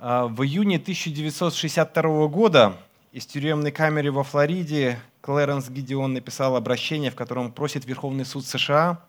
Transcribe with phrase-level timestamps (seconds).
[0.00, 2.76] А, в июне 1962 года
[3.10, 9.02] из тюремной камеры во Флориде Клэренс Гидеон написал обращение, в котором просит Верховный суд США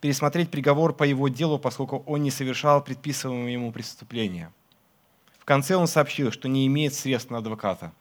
[0.00, 4.50] пересмотреть приговор по его делу, поскольку он не совершал предписываемое ему преступления.
[5.38, 7.92] В конце он сообщил, что не имеет средств на адвоката.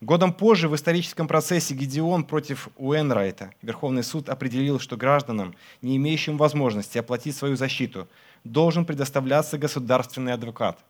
[0.00, 6.38] Годом позже в историческом процессе Гедеон против Уэнрайта Верховный суд определил, что гражданам, не имеющим
[6.38, 8.08] возможности оплатить свою защиту,
[8.42, 10.80] должен предоставляться государственный адвокат–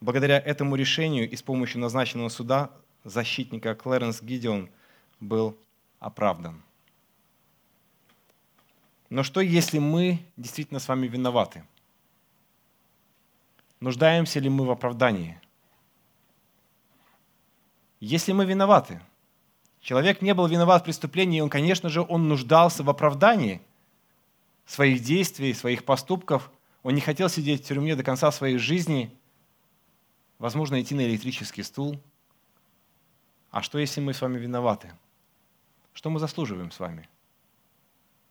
[0.00, 2.70] Благодаря этому решению и с помощью назначенного суда
[3.04, 4.68] защитника Клэренс Гидеон
[5.20, 5.56] был
[6.00, 6.62] оправдан.
[9.08, 11.64] Но что, если мы действительно с вами виноваты?
[13.80, 15.40] Нуждаемся ли мы в оправдании?
[18.00, 19.00] Если мы виноваты,
[19.80, 23.62] человек не был виноват в преступлении, он, конечно же, он нуждался в оправдании
[24.66, 26.50] своих действий, своих поступков.
[26.82, 29.10] Он не хотел сидеть в тюрьме до конца своей жизни–
[30.38, 32.00] возможно, идти на электрический стул.
[33.50, 34.92] А что, если мы с вами виноваты?
[35.92, 37.08] Что мы заслуживаем с вами?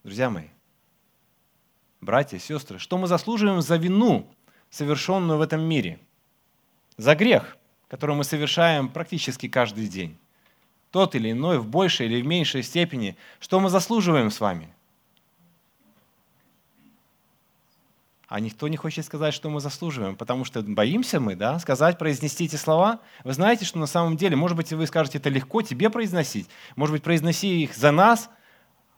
[0.03, 0.49] Друзья мои,
[2.01, 4.27] братья, сестры, что мы заслуживаем за вину,
[4.69, 5.99] совершенную в этом мире?
[6.97, 10.17] За грех, который мы совершаем практически каждый день.
[10.91, 13.17] Тот или иной, в большей или в меньшей степени.
[13.39, 14.74] Что мы заслуживаем с вами?
[18.27, 22.45] А никто не хочет сказать, что мы заслуживаем, потому что боимся мы, да, сказать, произнести
[22.45, 22.99] эти слова.
[23.23, 26.93] Вы знаете, что на самом деле, может быть, вы скажете, это легко тебе произносить, может
[26.93, 28.29] быть, произноси их за нас,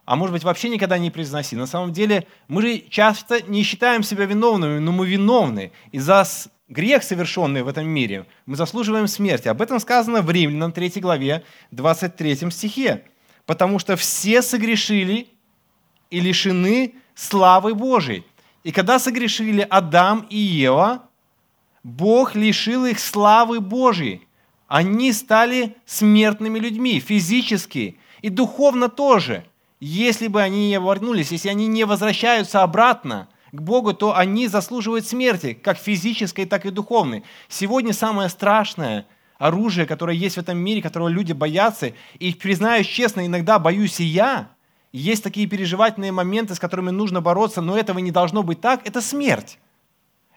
[0.05, 1.57] а может быть, вообще никогда не произноси.
[1.57, 5.73] На самом деле, мы же часто не считаем себя виновными, но мы виновны.
[5.91, 6.25] И за
[6.69, 9.49] грех, совершенный в этом мире, мы заслуживаем смерти.
[9.49, 13.03] Об этом сказано в Римлянам 3 главе, 23 стихе.
[13.45, 15.27] Потому что все согрешили
[16.09, 18.23] и лишены славы Божией.
[18.63, 21.03] И когда согрешили Адам и Ева,
[21.83, 24.27] Бог лишил их славы Божьей.
[24.67, 29.45] Они стали смертными людьми, физически и духовно тоже.
[29.79, 35.07] Если бы они не вернулись, если они не возвращаются обратно к Богу, то они заслуживают
[35.07, 37.23] смерти, как физической, так и духовной.
[37.47, 39.05] Сегодня самое страшное
[39.37, 44.03] оружие, которое есть в этом мире, которого люди боятся, и признаюсь честно, иногда боюсь и
[44.03, 44.49] я–
[44.91, 48.87] есть такие переживательные моменты, с которыми нужно бороться, но этого не должно быть так.
[48.87, 49.59] Это смерть.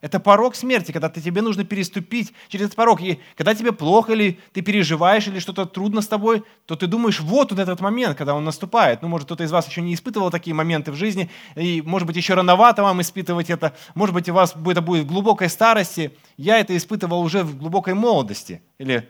[0.00, 3.02] Это порог смерти, когда ты, тебе нужно переступить через этот порог.
[3.02, 7.20] И когда тебе плохо, или ты переживаешь, или что-то трудно с тобой, то ты думаешь,
[7.20, 9.02] вот, вот этот момент, когда он наступает.
[9.02, 12.16] Ну, может, кто-то из вас еще не испытывал такие моменты в жизни, и, может быть,
[12.16, 13.76] еще рановато вам испытывать это.
[13.94, 16.16] Может быть, у вас это будет в глубокой старости.
[16.38, 19.06] Я это испытывал уже в глубокой молодости, или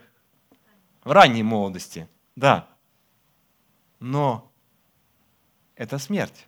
[1.05, 2.09] в ранней молодости.
[2.35, 2.67] Да.
[4.01, 4.50] Но
[5.81, 6.47] это смерть.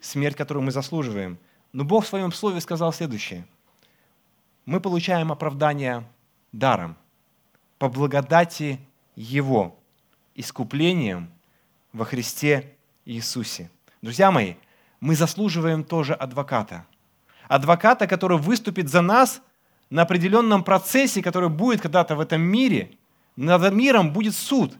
[0.00, 1.38] Смерть, которую мы заслуживаем.
[1.72, 3.46] Но Бог в своем слове сказал следующее.
[4.66, 6.04] Мы получаем оправдание
[6.50, 6.96] даром,
[7.78, 8.80] по благодати
[9.14, 9.78] Его,
[10.34, 11.30] искуплением
[11.92, 12.74] во Христе
[13.04, 13.70] Иисусе.
[14.02, 14.54] Друзья мои,
[14.98, 16.86] мы заслуживаем тоже адвоката.
[17.46, 19.42] Адвоката, который выступит за нас
[19.90, 22.98] на определенном процессе, который будет когда-то в этом мире.
[23.36, 24.76] Над миром будет суд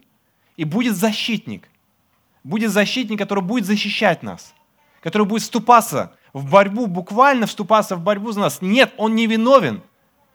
[0.56, 1.68] и будет защитник–
[2.44, 4.54] будет защитник, который будет защищать нас,
[5.00, 8.62] который будет вступаться в борьбу, буквально вступаться в борьбу за нас.
[8.62, 9.82] Нет, он не виновен.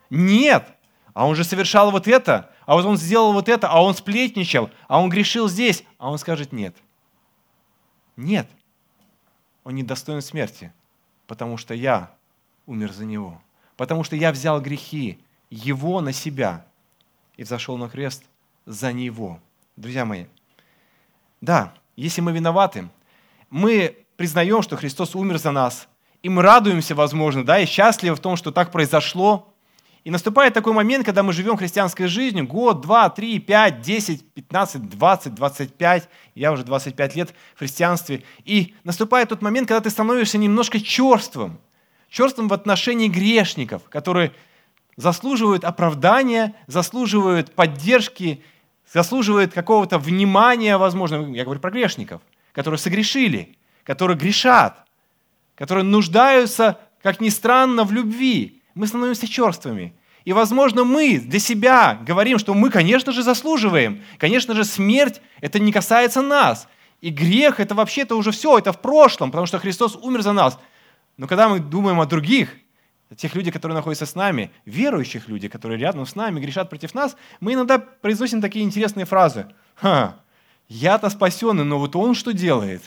[0.10, 0.68] Нет.
[1.14, 4.70] А он же совершал вот это, а вот он сделал вот это, а он сплетничал,
[4.88, 5.84] а он грешил здесь.
[5.98, 6.76] А он скажет нет.
[8.18, 8.48] Нет.
[9.64, 10.74] Он не достоин смерти,
[11.26, 12.12] потому что я
[12.66, 13.42] умер за него.
[13.78, 16.66] Потому что я взял грехи его на себя
[17.38, 18.24] и взошел на крест
[18.66, 19.40] за него.
[19.76, 20.26] Друзья мои,
[21.42, 22.90] да, если мы виноваты,
[23.50, 25.88] мы признаем, что Христос умер за нас,
[26.24, 29.54] и мы радуемся, возможно, да, и счастливы в том, что так произошло.
[30.04, 34.88] И наступает такой момент, когда мы живем христианской жизнью, год, два, три, пять, десять, пятнадцать,
[34.88, 39.90] двадцать, двадцать пять, я уже 25 лет в христианстве, и наступает тот момент, когда ты
[39.90, 41.60] становишься немножко черствым,
[42.10, 44.32] черствым в отношении грешников, которые
[44.96, 48.44] заслуживают оправдания, заслуживают поддержки
[48.91, 52.22] заслуживает какого-то внимания, возможно, я говорю про грешников,
[52.53, 54.85] которые согрешили, которые грешат,
[55.55, 58.61] которые нуждаются, как ни странно, в любви.
[58.73, 59.96] Мы становимся черствыми.
[60.26, 64.03] И, возможно, мы для себя говорим, что мы, конечно же, заслуживаем.
[64.17, 66.67] Конечно же, смерть– это не касается нас.
[66.99, 70.59] И грех– это вообще-то уже все, это в прошлом, потому что Христос умер за нас.
[71.17, 72.58] Но когда мы думаем о других,
[73.16, 77.16] тех людей, которые находятся с нами, верующих людей, которые рядом с нами, грешат против нас,
[77.40, 79.47] мы иногда произносим такие интересные фразы.
[79.75, 80.16] «Ха,
[80.67, 82.81] я-то спасенный, но вот он что делает?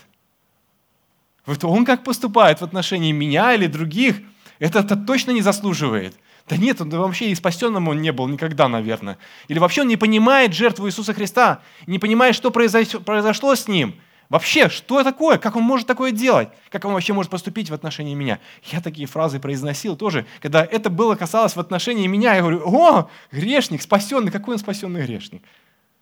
[1.46, 4.20] Вот он как поступает в отношении меня или других?
[4.58, 6.14] Это-то точно не заслуживает.
[6.48, 9.18] Да нет, он вообще и спасенным он не был никогда, наверное.
[9.48, 13.94] Или вообще он не понимает жертву Иисуса Христа, не понимает, что произошло с ним.
[14.28, 15.38] Вообще, что такое?
[15.38, 16.50] Как он может такое делать?
[16.70, 18.40] Как он вообще может поступить в отношении меня?
[18.64, 22.34] Я такие фразы произносил тоже, когда это было касалось в отношении меня.
[22.34, 24.30] Я говорю, о, грешник, спасенный.
[24.30, 25.42] Какой он спасенный грешник?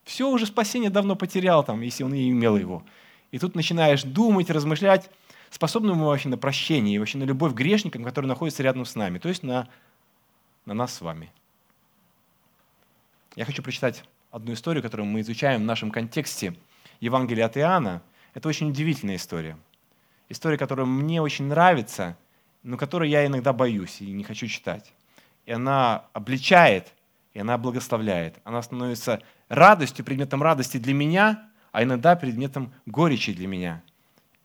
[0.05, 2.82] Все, уже спасение давно потерял, там, если он и имел его.
[3.31, 5.11] И тут начинаешь думать, размышлять,
[5.50, 8.94] способны мы вообще на прощение и вообще на любовь к грешникам, которые находятся рядом с
[8.94, 9.69] нами, то есть на,
[10.64, 11.31] на нас с вами.
[13.34, 16.55] Я хочу прочитать одну историю, которую мы изучаем в нашем контексте
[17.00, 18.02] Евангелия от Иоанна.
[18.37, 19.56] Это очень удивительная история.
[20.29, 22.19] История, которая мне очень нравится,
[22.62, 24.93] но которую я иногда боюсь и не хочу читать.
[25.47, 26.93] И она обличает,
[27.33, 28.37] и она благословляет.
[28.44, 33.83] Она становится радостью, предметом радости для меня, а иногда предметом горечи для меня–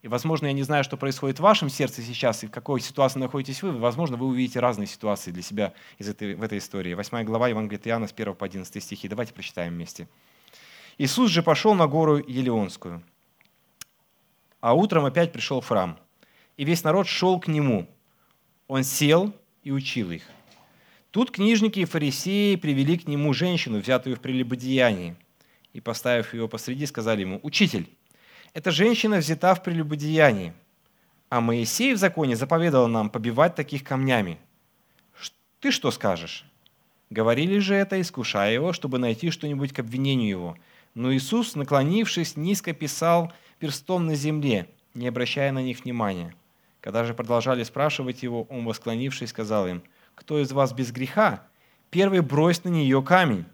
[0.02, 3.20] и, возможно, я не знаю, что происходит в вашем сердце сейчас и в какой ситуации
[3.20, 3.72] находитесь вы.
[3.72, 6.96] Возможно, вы увидите разные ситуации для себя из этой, в этой истории.
[6.96, 9.08] Восьмая глава Евангелия Иоанна с 1 по 11 стихи.
[9.08, 10.08] Давайте прочитаем вместе.
[10.98, 13.04] «Иисус же пошел на гору Елеонскую,
[14.62, 16.00] а утром опять пришел в храм,
[16.56, 17.90] и весь народ шел к нему.
[18.68, 20.24] Он сел и учил их.
[21.12, 25.16] Тут книжники и фарисеи привели к нему женщину, взятую в прелюбодеянии,
[25.74, 27.90] и, поставив ее посреди, сказали ему, «Учитель,
[28.54, 30.54] эта женщина взята в прелюбодеянии,
[31.30, 34.38] а Моисей в законе заповедовал нам побивать таких камнями.
[35.62, 36.46] Ты что скажешь?
[37.10, 40.58] Говорили же это, искушая его, чтобы найти что-нибудь к обвинению его.
[40.94, 43.32] Но Иисус, наклонившись, низко писал
[43.62, 46.34] перстом на земле, не обращая на них внимания.
[46.82, 49.84] Когда же продолжали спрашивать его, он, восклонившись, сказал им,
[50.16, 51.44] «Кто из вас без греха?
[51.92, 53.46] Первый брось на нее камень».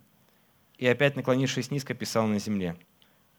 [0.78, 2.78] И опять, наклонившись низко, писал на земле.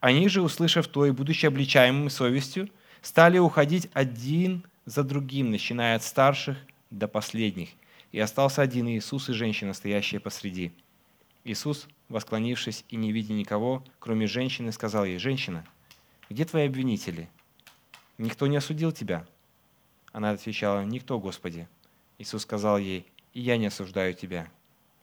[0.00, 2.68] Они же, услышав то и будучи обличаемыми совестью,
[3.00, 6.58] стали уходить один за другим, начиная от старших
[6.90, 7.70] до последних.
[8.12, 10.72] И остался один Иисус и женщина, стоящая посреди.
[11.44, 15.64] Иисус, восклонившись и не видя никого, кроме женщины, сказал ей, «Женщина,
[16.28, 17.28] где твои обвинители?
[18.18, 19.26] Никто не осудил тебя?»
[20.12, 21.68] Она отвечала, «Никто, Господи».
[22.18, 24.48] Иисус сказал ей, «И я не осуждаю тебя.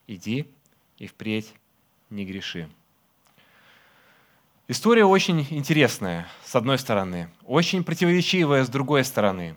[0.07, 0.47] Иди
[0.97, 1.53] и впредь
[2.09, 2.69] не греши».
[4.67, 9.55] История очень интересная, с одной стороны, очень противоречивая, с другой стороны.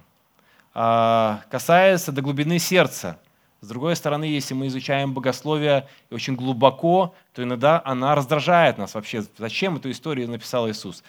[0.74, 3.18] А, касается до глубины сердца.
[3.62, 9.24] С другой стороны, если мы изучаем богословие очень глубоко, то иногда она раздражает нас вообще.
[9.38, 11.02] Зачем эту историю написал Иисус?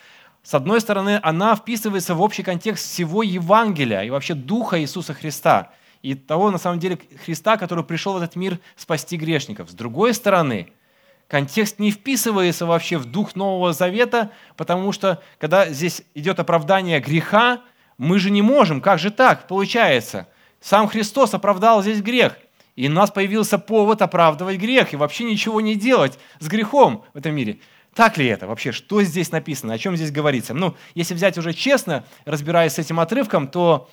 [0.50, 5.70] С одной стороны, она вписывается в общий контекст всего Евангелия и вообще Духа Иисуса Христа
[6.02, 9.70] и того, на самом деле, Христа, который пришел в этот мир спасти грешников.
[9.70, 10.72] С другой стороны,
[11.28, 17.62] контекст не вписывается вообще в дух Нового Завета, потому что когда здесь идет оправдание греха,
[18.00, 20.28] мы же не можем, как же так получается?
[20.60, 22.40] Сам Христос оправдал здесь грех,
[22.76, 27.20] и у нас появился повод оправдывать грех и вообще ничего не делать с грехом в
[27.20, 27.60] этом мире.
[27.94, 28.72] Так ли это вообще?
[28.72, 29.74] Что здесь написано?
[29.74, 30.54] О чем здесь говорится?
[30.54, 33.90] Ну, если взять уже честно, разбираясь с этим отрывком, то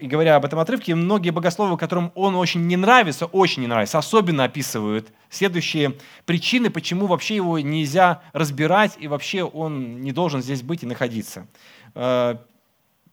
[0.00, 3.98] и говоря об этом отрывке, многие богословы, которым он очень не нравится, очень не нравится,
[3.98, 5.94] особенно описывают следующие
[6.26, 11.46] причины, почему вообще его нельзя разбирать и вообще он не должен здесь быть и находиться.
[11.94, 12.38] Э,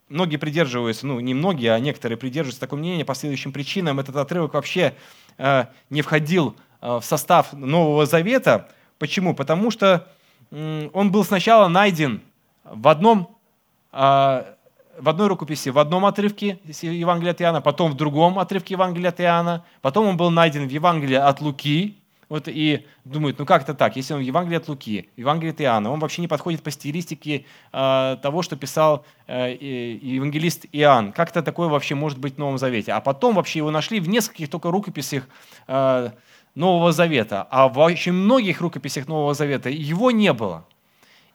[0.09, 3.99] многие придерживаются, ну не многие, а некоторые придерживаются такого мнения по следующим причинам.
[3.99, 4.95] Этот отрывок вообще
[5.37, 8.69] э, не входил э, в состав Нового Завета.
[8.97, 9.35] Почему?
[9.35, 10.07] Потому что
[10.93, 12.21] он был сначала найден
[12.63, 13.35] в одном
[13.91, 19.19] в одной рукописи, в одном отрывке Евангелия от Иоанна, потом в другом отрывке Евангелия от
[19.19, 21.97] Иоанна, потом он был найден в Евангелии от Луки,
[22.29, 25.51] вот и думают, ну как это так, если он в Евангелии от Луки, в Евангелии
[25.51, 31.11] от Иоанна, он вообще не подходит по стилистике э, того, что писал э, евангелист Иоанн.
[31.11, 32.93] Как это такое вообще может быть в Новом Завете?
[32.93, 35.27] А потом вообще его нашли в нескольких только рукописях
[35.67, 36.09] э,
[36.55, 40.65] Нового Завета, а в очень многих рукописях Нового Завета его не было.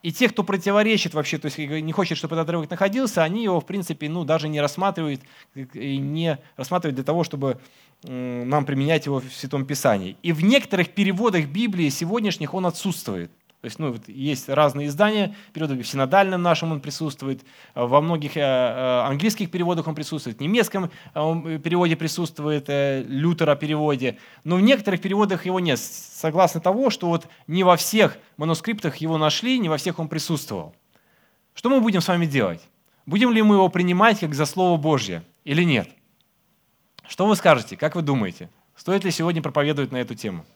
[0.02, 3.60] И те, кто противоречит вообще, то есть не хочет, чтобы этот отрывок находился, они его,
[3.60, 5.20] в принципе, ну, даже не рассматривают,
[5.54, 7.60] и не рассматривают для того, чтобы
[8.02, 10.16] нам применять его в Святом Писании.
[10.22, 13.30] И в некоторых переводах Библии сегодняшних он отсутствует.
[13.60, 17.42] То есть ну, есть разные издания, переводы в синодальном нашем он присутствует,
[17.74, 24.16] э, во многих э, э, английских переводах он присутствует, в немецком переводе присутствует, Лютера переводе,
[24.44, 29.18] но в некоторых переводах его нет, согласно того, что вот не во всех манускриптах его
[29.18, 30.74] нашли, не во всех он присутствовал.
[31.52, 32.62] Что мы будем с вами делать?
[33.04, 35.90] Будем ли мы его принимать как за Слово Божье или нет?
[37.06, 37.76] Что вы скажете?
[37.76, 38.48] Как вы думаете?
[38.74, 40.46] Стоит ли сегодня проповедовать на эту тему?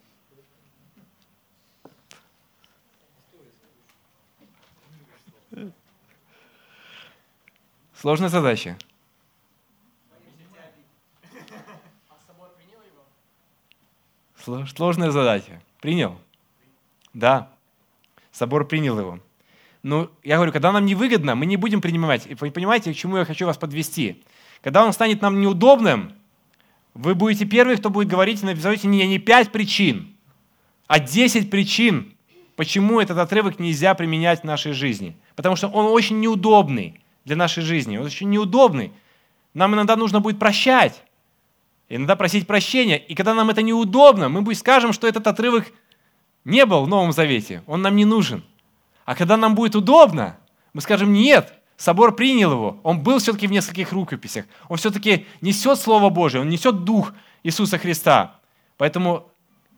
[8.01, 8.77] Сложная задача.
[14.75, 15.63] Сложная задача.
[15.81, 16.19] Принял?
[17.15, 17.51] Да.
[18.31, 19.21] Собор принял его.
[19.83, 22.27] Ну, я говорю, когда нам невыгодно, мы не будем принимать.
[22.27, 24.23] И понимаете, к чему я хочу вас подвести?
[24.63, 26.15] Когда он станет нам неудобным,
[26.95, 30.15] вы будете первые, кто будет говорить и назовете не, не пять причин,
[30.87, 32.15] а десять причин,
[32.57, 35.17] почему этот отрывок нельзя применять в нашей жизни.
[35.37, 38.93] Потому что он очень неудобный для нашей жизни, он очень неудобный.
[39.53, 41.03] Нам иногда нужно будет прощать,
[41.89, 42.99] иногда просить прощения.
[42.99, 45.73] И когда нам это неудобно, мы будет скажем, что этот отрывок
[46.45, 48.45] не был в Новом Завете, он нам не нужен.
[49.05, 50.37] А когда нам будет удобно,
[50.73, 55.79] мы скажем, нет, собор принял его, он был все-таки в нескольких рукописях, он все-таки несет
[55.79, 57.13] Слово Божие, он несет Дух
[57.43, 58.37] Иисуса Христа.
[58.77, 59.29] Поэтому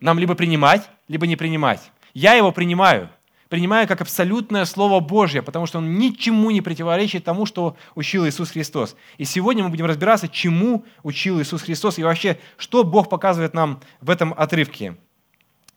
[0.01, 1.91] нам либо принимать, либо не принимать.
[2.15, 3.11] Я его принимаю.
[3.49, 8.51] Принимаю как абсолютное Слово Божье, потому что он ничему не противоречит тому, что учил Иисус
[8.51, 8.97] Христос.
[9.19, 13.81] И сегодня мы будем разбираться, чему учил Иисус Христос и вообще, что Бог показывает нам
[14.01, 14.97] в этом отрывке.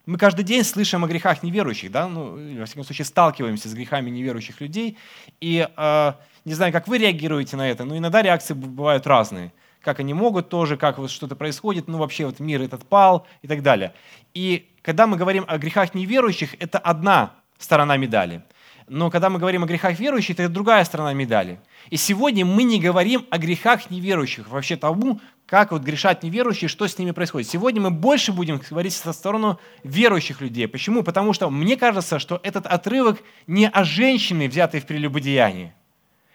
[0.08, 2.08] Мы каждый день слышим о грехах неверующих, да?
[2.08, 4.98] ну, во всяком случае, сталкиваемся с грехами неверующих людей.
[5.40, 6.14] И э,
[6.46, 10.50] не знаю, как вы реагируете на это, но иногда реакции бывают разные как они могут
[10.50, 13.94] тоже, как вот что-то происходит, ну вообще вот мир этот пал и так далее.
[14.34, 18.42] И когда мы говорим о грехах неверующих, это одна сторона медали.
[18.88, 21.60] Но когда мы говорим о грехах верующих, это другая сторона медали.
[21.92, 26.88] И сегодня мы не говорим о грехах неверующих, вообще тому, как вот грешат неверующие, что
[26.88, 27.48] с ними происходит.
[27.48, 30.68] Сегодня мы больше будем говорить со сторону верующих людей.
[30.68, 31.04] Почему?
[31.04, 35.74] Потому что мне кажется, что этот отрывок не о женщине, взятой в прелюбодеянии.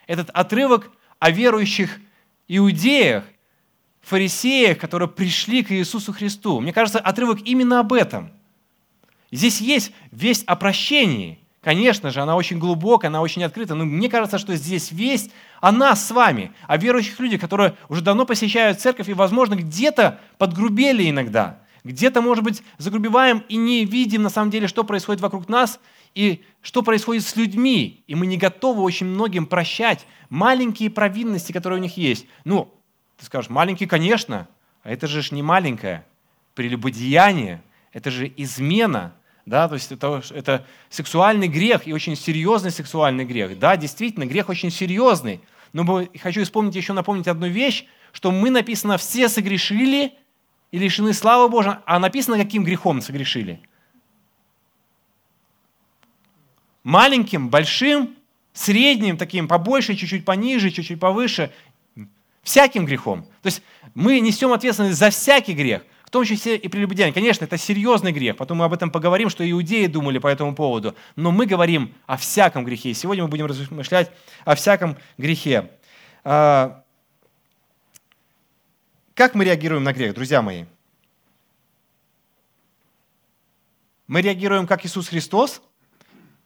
[0.07, 1.99] Этот отрывок о верующих
[2.47, 3.25] иудеях,
[4.01, 6.61] фарисеях, которые пришли к Иисусу Христу.
[6.61, 8.31] Мне кажется, отрывок именно об этом.
[9.35, 11.41] Здесь есть весть о прощении.
[11.61, 15.73] Конечно же, она очень глубокая, она очень открыта, но мне кажется, что здесь весть о
[15.73, 21.11] нас с вами, о верующих людях, которые уже давно посещают церковь и, возможно, где-то подгрубели
[21.11, 25.81] иногда, где-то, может быть, загрубеваем и не видим на самом деле, что происходит вокруг нас
[26.15, 28.05] и что происходит с людьми.
[28.07, 32.27] И мы не готовы очень многим прощать маленькие провинности, которые у них есть.
[32.45, 32.73] Ну,
[33.19, 34.47] ты скажешь, маленький, конечно,
[34.85, 36.07] а это же не маленькое.
[36.55, 39.13] Прелюбодеяние, это же измена,
[39.47, 43.59] да, то есть это, это сексуальный грех и очень серьезный сексуальный грех.
[43.59, 45.41] Да, действительно, грех очень серьезный.
[45.73, 50.15] Но хочу вспомнить еще напомнить одну вещь, что мы написано «все согрешили
[50.71, 53.61] и лишены славы Божьей», а написано каким грехом согрешили?
[56.85, 58.15] Маленьким, большим,
[58.53, 61.53] средним, таким побольше, чуть-чуть пониже, чуть-чуть повыше
[62.43, 63.25] всяким грехом.
[63.43, 63.63] То есть
[63.95, 65.83] мы несем ответственность за всякий грех,
[66.15, 67.13] том числе и прелюбодеяние.
[67.13, 70.95] Конечно, это серьезный грех, потом мы об этом поговорим, что иудеи думали по этому поводу,
[71.17, 72.91] но мы говорим о всяком грехе.
[72.91, 74.11] И сегодня мы будем размышлять
[74.45, 75.71] о всяком грехе.
[76.23, 76.85] А,
[79.15, 80.67] как мы реагируем на грех, друзья мои?
[84.07, 85.63] Мы реагируем как Иисус Христос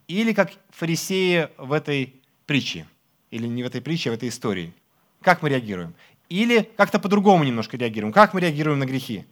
[0.07, 2.87] или как фарисеи в этой притче?
[3.31, 4.73] Или не в этой притче, а в этой истории–
[5.21, 5.95] как мы реагируем?
[6.29, 8.13] Или как-то по-другому немножко реагируем?
[8.13, 9.27] Как мы реагируем на грехи?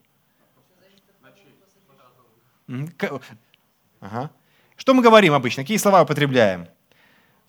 [4.00, 4.30] Ага.
[4.76, 5.62] Что мы говорим обычно?
[5.62, 6.68] Какие слова употребляем?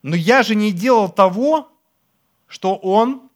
[0.02, 1.70] Но я же не делал того,
[2.48, 3.30] что он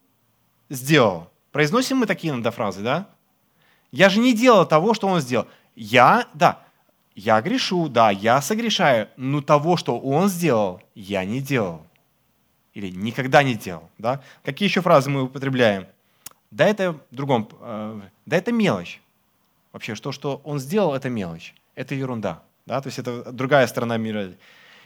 [0.69, 1.29] сделал.
[1.51, 3.09] Произносим мы такие иногда фразы, да?
[3.91, 5.47] Я же не делал того, что он сделал.
[5.75, 6.63] Я, да,
[7.15, 11.85] я грешу, да, я согрешаю, но того, что он сделал, я не делал
[12.73, 13.89] или никогда не делал.
[13.97, 14.21] Да?
[14.43, 15.87] Какие еще фразы мы употребляем?
[16.51, 19.01] Да это другом, э, да это мелочь.
[19.71, 21.53] Вообще, что, что он сделал, это мелочь.
[21.75, 22.43] Это ерунда.
[22.65, 22.81] Да?
[22.81, 24.31] То есть это другая сторона мира.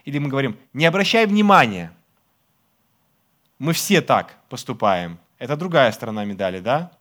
[0.06, 1.92] Или мы говорим, не обращай внимания.
[3.60, 5.18] Мы все так поступаем.
[5.39, 6.92] Это другая сторона медали, да?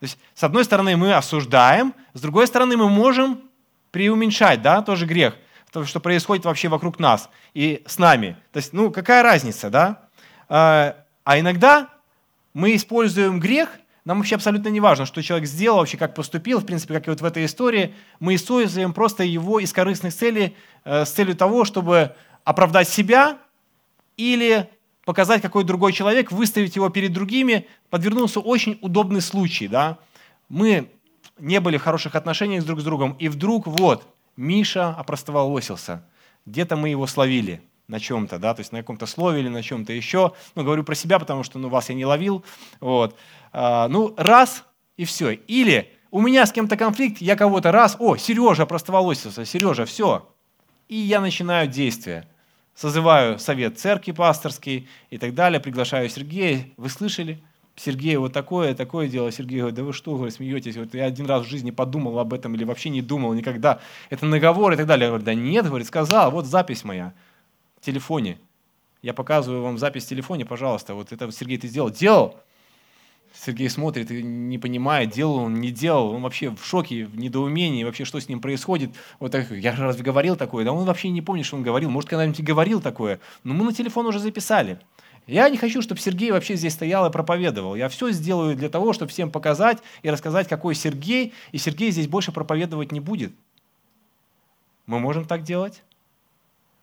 [0.00, 3.42] То есть, с одной стороны, мы осуждаем, с другой стороны, мы можем
[3.90, 5.34] преуменьшать, да, тоже грех–
[5.70, 8.36] то, что происходит вообще вокруг нас и с нами.
[8.52, 10.08] То есть, ну, какая разница, да?
[10.48, 11.88] А, а иногда
[12.54, 13.70] мы используем грех,
[14.08, 17.10] нам вообще абсолютно не важно, что человек сделал, вообще как поступил, в принципе, как и
[17.10, 21.66] вот в этой истории, мы используем просто его из корыстных целей э, с целью того,
[21.66, 23.36] чтобы оправдать себя
[24.16, 24.70] или
[25.04, 29.68] показать, какой другой человек, выставить его перед другими, подвернулся очень удобный случай.
[29.68, 29.98] Да?
[30.48, 30.90] Мы
[31.38, 34.06] не были в хороших отношениях друг с другом, и вдруг вот,
[34.38, 36.02] Миша опростоволосился.
[36.46, 39.92] Где-то мы его словили на чем-то, да, то есть на каком-то слове или на чем-то
[39.92, 40.32] еще.
[40.54, 42.44] Ну, говорю про себя, потому что ну, вас я не ловил.
[42.80, 43.16] Вот.
[43.52, 44.64] А, ну, раз
[44.96, 45.30] и все.
[45.30, 50.28] Или у меня с кем-то конфликт, я кого-то раз, о, Сережа опростоволосился, Сережа, все.
[50.88, 52.28] И я начинаю действие.
[52.74, 56.68] Созываю совет церкви пасторский и так далее, приглашаю Сергея.
[56.76, 57.42] Вы слышали?
[57.74, 59.32] Сергей вот такое, такое дело.
[59.32, 60.76] Сергей говорит, да вы что, говорит, смеетесь?
[60.76, 63.80] Вот я один раз в жизни подумал об этом или вообще не думал никогда.
[64.10, 65.06] Это наговор и так далее.
[65.06, 67.14] Я говорю, да нет, говорит, сказал, вот запись моя
[67.80, 68.38] телефоне.
[69.02, 70.94] Я показываю вам запись в телефоне, пожалуйста.
[70.94, 71.90] Вот это Сергей ты сделал.
[71.90, 72.36] Делал.
[73.34, 76.10] Сергей смотрит и не понимает, делал он, не делал.
[76.10, 78.90] Он вообще в шоке, в недоумении, вообще что с ним происходит.
[79.20, 80.64] Вот так, я разве говорил такое?
[80.64, 81.90] Да он вообще не помнит, что он говорил.
[81.90, 83.20] Может, когда-нибудь говорил такое.
[83.44, 84.80] Но мы на телефон уже записали.
[85.26, 87.74] Я не хочу, чтобы Сергей вообще здесь стоял и проповедовал.
[87.76, 92.08] Я все сделаю для того, чтобы всем показать и рассказать, какой Сергей, и Сергей здесь
[92.08, 93.32] больше проповедовать не будет.
[94.86, 95.82] Мы можем так делать?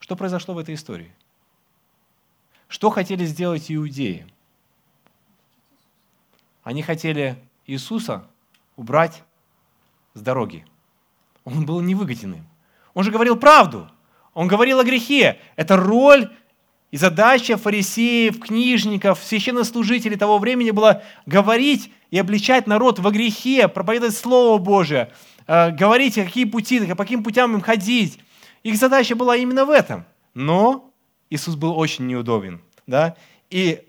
[0.06, 1.12] Что произошло в этой истории?
[2.68, 4.28] Что хотели сделать иудеи?
[6.64, 8.24] Они хотели Иисуса
[8.76, 9.24] убрать
[10.14, 10.64] с дороги.
[11.44, 12.46] Он был невыгоден им.
[12.94, 13.90] Он же говорил правду.
[14.36, 15.40] Он говорил о грехе.
[15.56, 16.32] Это роль
[16.92, 24.16] и задача фарисеев, книжников, священнослужителей того времени была говорить и обличать народ во грехе, проповедовать
[24.16, 25.12] Слово Божие,
[25.48, 28.20] э, говорить, какие пути, по каким путям им ходить.
[28.66, 30.06] Их задача была именно в этом.
[30.34, 30.92] Но
[31.30, 32.62] Иисус был очень неудобен.
[32.88, 33.16] Да?
[33.52, 33.88] И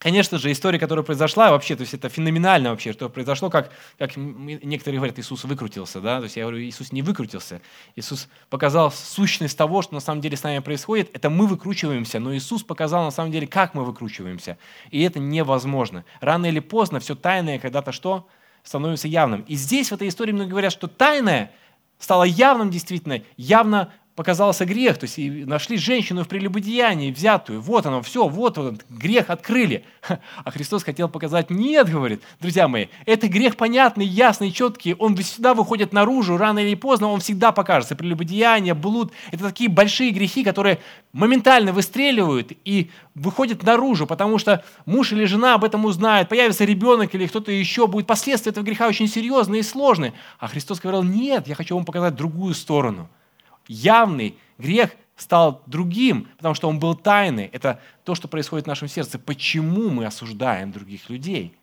[0.00, 4.16] Конечно же, история, которая произошла, вообще, то есть это феноменально вообще, что произошло, как, как
[4.16, 7.62] некоторые говорят, Иисус выкрутился, да, то есть я говорю, Иисус не выкрутился.
[7.96, 12.36] Иисус показал сущность того, что на самом деле с нами происходит, это мы выкручиваемся, но
[12.36, 14.58] Иисус показал на самом деле, как мы выкручиваемся,
[14.90, 16.04] и это невозможно.
[16.20, 18.28] Рано или поздно все тайное когда-то что?
[18.62, 19.40] Становится явным.
[19.48, 21.50] И здесь в этой истории многие говорят, что тайное
[21.98, 27.84] стало явным действительно, явно показался грех, то есть и нашли женщину в прелюбодеянии, взятую, вот
[27.86, 29.84] оно, все, вот он, грех открыли.
[30.44, 35.54] А Христос хотел показать, нет, говорит, друзья мои, это грех понятный, ясный, четкий, он всегда
[35.54, 37.96] выходит наружу, рано или поздно он всегда покажется.
[37.96, 40.78] Прелюбодеяние, блуд, это такие большие грехи, которые
[41.12, 47.14] моментально выстреливают и выходят наружу, потому что муж или жена об этом узнают, появится ребенок
[47.14, 50.12] или кто-то еще, будет последствия этого греха очень серьезные и сложные.
[50.38, 53.08] А Христос говорил, нет, я хочу вам показать другую сторону–
[53.66, 57.46] явный грех стал другим, потому что он был тайный.
[57.46, 59.18] Это то, что происходит в нашем сердце.
[59.18, 61.54] Почему мы осуждаем других людей?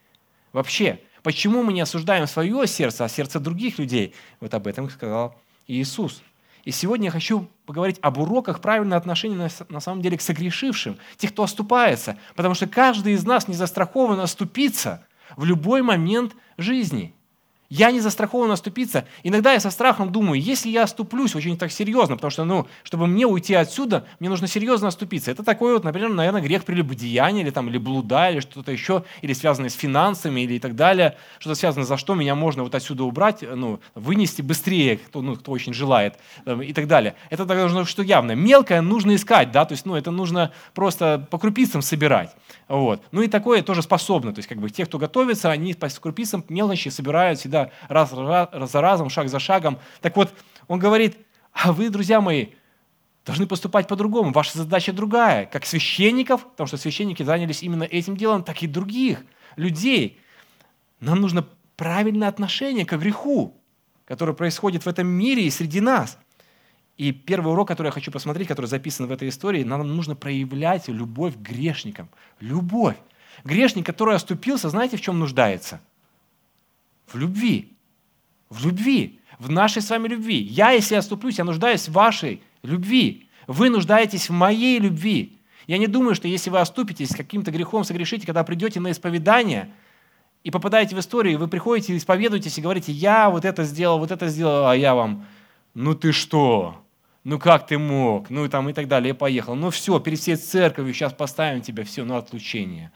[0.54, 4.14] Вообще, почему мы не осуждаем свое сердце, а сердце других людей?
[4.40, 5.36] Вот об этом сказал
[5.68, 6.22] Иисус.
[6.64, 11.32] И сегодня я хочу поговорить об уроках правильного отношения на, самом деле к согрешившим, тех,
[11.32, 12.18] кто оступается.
[12.36, 15.04] Потому что каждый из нас не застрахован оступиться
[15.36, 17.14] в любой момент жизни–
[17.72, 19.06] я не застрахован оступиться.
[19.24, 23.08] Иногда я со страхом думаю, если я оступлюсь очень так серьезно, потому что, ну, чтобы
[23.08, 25.32] мне уйти отсюда, мне нужно серьезно оступиться.
[25.32, 29.32] Это такой вот, например, наверное, грех прелюбодеяния, или там, или блуда, или что-то еще, или
[29.32, 31.16] связанное с финансами, или и так далее.
[31.40, 35.54] Что-то связано, за что меня можно вот отсюда убрать, ну, вынести быстрее, кто, ну, кто
[35.54, 37.16] очень желает, и так далее.
[37.30, 38.34] Это должно что явно.
[38.34, 42.36] Мелкое нужно искать, да, то есть, ну, это нужно просто по крупицам собирать.
[42.68, 43.02] Вот.
[43.12, 44.34] Ну и такое тоже способно.
[44.34, 48.72] То есть, как бы те, кто готовится, они по крупицам мелочи собирают всегда раз, раз
[48.72, 49.78] за разом, шаг за шагом.
[50.02, 50.34] Так вот,
[50.68, 51.18] он говорит,
[51.52, 52.48] а вы, друзья мои,
[53.26, 54.32] должны поступать по-другому.
[54.32, 55.46] Ваша задача другая.
[55.46, 59.24] Как священников, потому что священники занялись именно этим делом, так и других
[59.56, 60.20] людей.
[61.00, 61.46] Нам нужно
[61.76, 63.56] правильное отношение к греху,
[64.06, 66.18] который происходит в этом мире и среди нас.
[66.98, 70.88] И первый урок, который я хочу посмотреть, который записан в этой истории, нам нужно проявлять
[70.88, 72.10] любовь к грешникам.
[72.40, 72.96] Любовь.
[73.44, 75.80] Грешник, который оступился, знаете, в чем нуждается?
[77.14, 77.74] В любви.
[78.50, 79.20] В любви.
[79.40, 80.42] В нашей с вами любви.
[80.42, 83.28] Я, если оступлюсь, я нуждаюсь в вашей любви.
[83.48, 85.38] Вы нуждаетесь в моей любви.
[85.68, 89.72] Я не думаю, что если вы оступитесь, каким-то грехом согрешите, когда придете на исповедание
[90.44, 94.28] и попадаете в историю, вы приходите, исповедуетесь и говорите, я вот это сделал, вот это
[94.28, 95.26] сделал, а я вам,
[95.74, 96.84] ну ты что?
[97.24, 98.30] Ну как ты мог?
[98.30, 99.56] Ну там и так далее, я поехал.
[99.56, 102.92] Ну все, перед всей церковью сейчас поставим тебя, все, ну отлучение.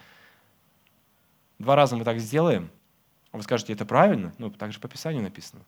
[1.59, 2.69] Два раза мы так сделаем,
[3.35, 4.33] а вы скажете, это правильно?
[4.37, 5.61] Ну, так же по Писанию написано.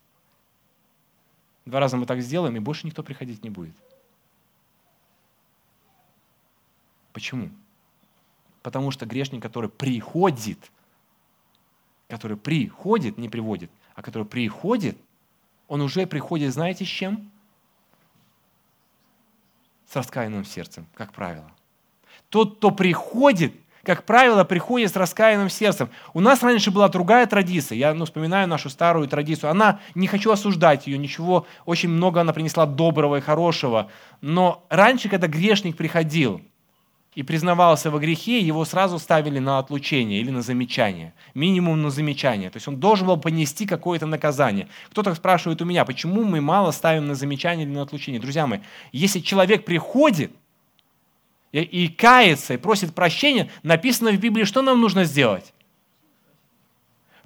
[1.65, 3.75] Два раза мы так сделаем, и больше никто приходить не будет.
[7.12, 7.49] Почему?
[8.63, 10.71] Потому что грешник, который приходит,
[12.08, 14.97] который приходит, не приводит, а который приходит,
[15.67, 17.30] он уже приходит, знаете, с чем?
[19.88, 21.51] С раскаянным сердцем, как правило.
[22.30, 23.53] Тот, кто приходит,
[23.88, 25.89] как правило, приходит с раскаянным сердцем.
[26.13, 27.78] У нас раньше была другая традиция.
[27.78, 29.50] Я ну, вспоминаю нашу старую традицию.
[29.50, 33.89] Она, не хочу осуждать ее, ничего, очень много она принесла доброго и хорошего.
[34.19, 36.41] Но раньше, когда грешник приходил
[37.15, 41.13] и признавался во грехе, его сразу ставили на отлучение или на замечание.
[41.34, 42.50] Минимум на замечание.
[42.50, 44.67] То есть он должен был понести какое-то наказание.
[44.91, 48.19] Кто-то спрашивает у меня, почему мы мало ставим на замечание или на отлучение.
[48.19, 48.60] Друзья мои,
[48.91, 50.34] если человек приходит–
[51.51, 55.53] и, и кается, и просит прощения, написано в Библии, что нам нужно сделать?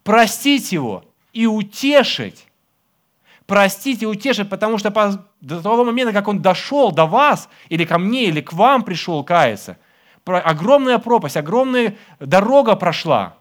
[0.04, 2.48] простить его и утешить.
[3.46, 4.92] Простить и утешить, потому что
[5.42, 9.24] до того момента, как он дошел до вас, или ко мне, или к вам пришел
[9.24, 9.78] каяться,
[10.26, 13.38] огромная пропасть, огромная дорога прошла–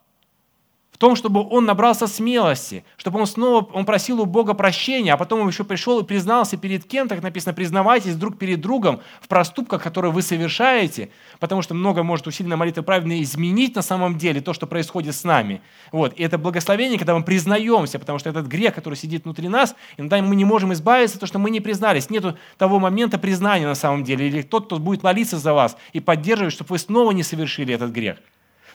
[1.00, 5.40] том, чтобы он набрался смелости, чтобы он снова он просил у Бога прощения, а потом
[5.40, 9.82] он еще пришел и признался перед кем, так написано, признавайтесь друг перед другом в проступках,
[9.82, 11.08] которые вы совершаете,
[11.38, 15.24] потому что много может усиленная молитва правильно изменить на самом деле то, что происходит с
[15.24, 15.62] нами.
[15.90, 16.12] Вот.
[16.18, 20.20] И это благословение, когда мы признаемся, потому что этот грех, который сидит внутри нас, иногда
[20.20, 22.10] мы не можем избавиться, то, что мы не признались.
[22.10, 24.28] Нету того момента признания на самом деле.
[24.28, 27.90] Или тот, кто будет молиться за вас и поддерживать, чтобы вы снова не совершили этот
[27.90, 28.18] грех.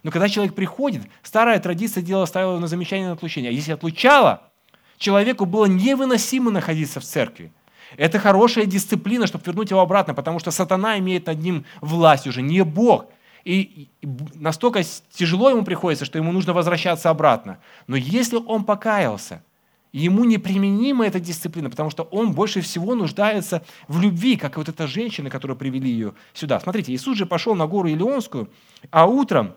[0.06, 3.50] Но когда человек приходит, старая традиция делала, ставила на замечание на отлучение.
[3.50, 4.52] А если отлучала,
[5.00, 7.52] человеку было невыносимо находиться в церкви.
[7.98, 12.44] Это хорошая дисциплина, чтобы вернуть его обратно, потому что сатана имеет над ним власть уже,
[12.44, 13.08] не Бог.
[13.46, 13.90] И
[14.36, 17.58] настолько тяжело ему приходится, что ему нужно возвращаться обратно.
[17.88, 19.44] Но если он покаялся,
[19.92, 24.86] ему неприменима эта дисциплина, потому что он больше всего нуждается в любви, как вот эта
[24.86, 26.60] женщина, которую привели ее сюда.
[26.60, 28.52] Смотрите, Иисус же пошел на гору Илионскую,
[28.92, 29.56] а утром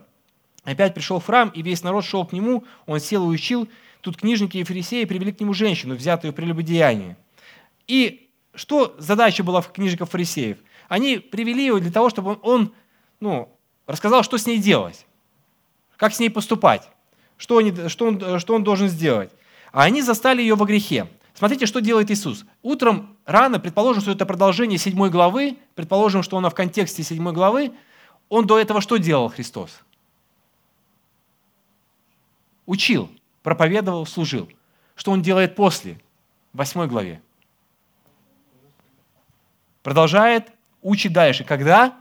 [0.69, 3.67] Опять пришел в храм, и весь народ шел к нему, он сел и учил.
[4.01, 7.17] Тут книжники и фарисеи привели к нему женщину, взятую при прелюбодеянии.
[7.87, 10.59] И что задача была в книжников фарисеев?
[10.87, 12.71] Они привели его для того, чтобы он
[13.19, 13.49] ну,
[13.87, 15.07] рассказал, что с ней делать,
[15.97, 16.87] как с ней поступать,
[17.37, 19.31] что, они, что, он, что он должен сделать.
[19.71, 21.07] А они застали ее во грехе.
[21.33, 22.45] Смотрите, что делает Иисус.
[22.61, 27.71] Утром рано, предположим, что это продолжение седьмой главы, предположим, что она в контексте седьмой главы,
[28.29, 29.81] он до этого что делал Христос?
[32.69, 33.09] Учил,
[33.41, 34.47] проповедовал, служил.
[34.95, 35.99] Что он делает после?
[36.53, 37.19] В 8 главе.
[39.81, 40.51] Продолжает,
[40.83, 41.43] учит дальше.
[41.43, 41.97] Когда?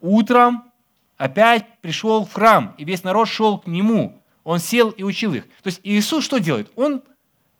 [0.00, 0.70] Утром
[1.16, 4.22] опять пришел в храм, и весь народ шел к нему.
[4.44, 5.44] Он сел и учил их.
[5.62, 6.70] То есть Иисус что делает?
[6.76, 7.02] Он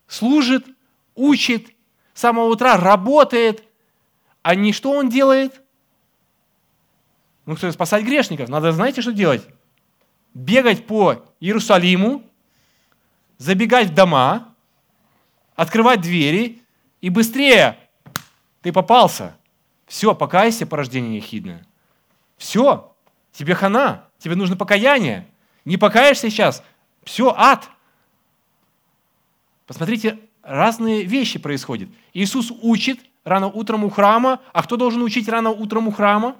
[0.06, 0.64] служит,
[1.16, 1.74] учит,
[2.12, 3.64] с самого утра работает,
[4.42, 5.60] а не что он делает?
[7.44, 8.48] Ну, кто спасать грешников.
[8.48, 9.44] Надо, знаете, что делать?
[10.34, 12.22] Бегать по Иерусалиму,
[13.38, 14.52] забегать в дома,
[15.54, 16.62] открывать двери
[17.00, 17.78] и быстрее
[18.62, 19.36] ты попался.
[19.86, 21.66] Все, покайся, порождение ехидное.
[22.36, 22.94] Все,
[23.32, 25.28] тебе хана, тебе нужно покаяние.
[25.64, 26.62] Не покаешься сейчас,
[27.04, 27.68] все, ад.
[29.66, 31.88] Посмотрите, разные вещи происходят.
[32.12, 36.36] Иисус учит рано утром у храма, а кто должен учить рано утром у храма?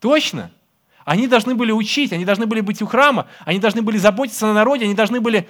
[0.00, 0.52] Точно,
[1.06, 4.52] они должны были учить, они должны были быть у храма, они должны были заботиться на
[4.52, 5.48] народе, они должны были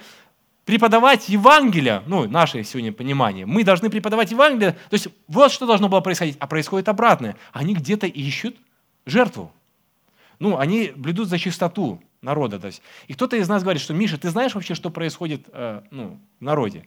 [0.65, 3.47] преподавать Евангелие, ну, наше сегодня понимание.
[3.47, 4.73] Мы должны преподавать Евангелие.
[4.73, 6.37] То есть вот что должно было происходить.
[6.39, 7.37] А происходит обратное.
[7.53, 8.55] Они где-то ищут
[9.07, 9.51] жертву.
[10.37, 12.59] Ну, они блюдут за чистоту народа.
[12.59, 12.83] То есть.
[13.07, 16.43] И кто-то из нас говорит, что, Миша, ты знаешь вообще, что происходит э, ну, в
[16.43, 16.85] народе?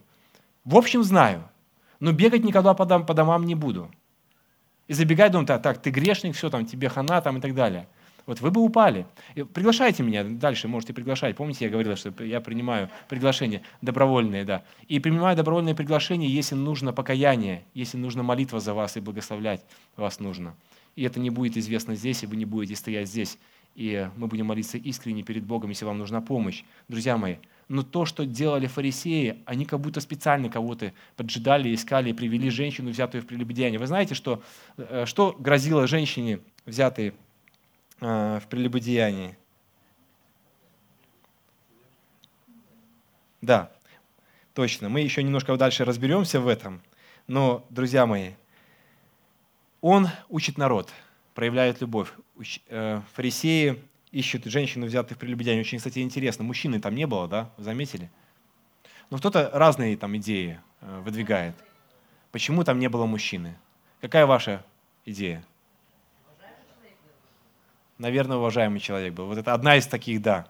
[0.63, 1.49] В общем, знаю.
[1.99, 3.91] Но бегать никогда по, по домам не буду.
[4.87, 7.89] И забегать, думаю, так, так, ты грешник, все, там, тебе хана, там, и так далее.
[8.25, 9.05] Вот вы бы упали.
[9.53, 11.35] Приглашайте меня дальше, можете приглашать.
[11.35, 14.63] Помните, я говорил, что я принимаю приглашения добровольные, да.
[14.87, 19.63] И принимаю добровольные приглашения, если нужно покаяние, если нужна молитва за вас и благословлять
[19.95, 20.55] вас нужно.
[20.95, 23.37] И это не будет известно здесь, и вы не будете стоять здесь.
[23.75, 26.63] И мы будем молиться искренне перед Богом, если вам нужна помощь.
[26.89, 27.37] Друзья мои,
[27.69, 32.91] но то, что делали фарисеи, они как будто специально кого-то поджидали, искали и привели женщину,
[32.91, 33.79] взятую в прелюбодеяние.
[33.79, 34.43] Вы знаете, что,
[34.75, 37.13] э, что грозило женщине, взятой
[38.01, 39.37] в прелюбодеянии.
[43.41, 43.71] Да,
[44.53, 44.89] точно.
[44.89, 46.81] Мы еще немножко дальше разберемся в этом.
[47.27, 48.31] Но, друзья мои,
[49.81, 50.91] он учит народ,
[51.33, 52.11] проявляет любовь.
[52.67, 55.61] Э, фарисеи ищут женщину, взятых в прелюбодеянии.
[55.61, 56.43] Очень, кстати, интересно.
[56.43, 57.51] Мужчины там не было, да?
[57.57, 58.11] Вы заметили?
[59.09, 61.55] Но кто-то разные там идеи э, выдвигает.
[62.31, 63.57] Почему там не было мужчины?
[64.01, 64.63] Какая ваша
[65.05, 65.43] идея?
[68.01, 69.27] Наверное, уважаемый человек был.
[69.27, 70.47] Вот это одна из таких «да».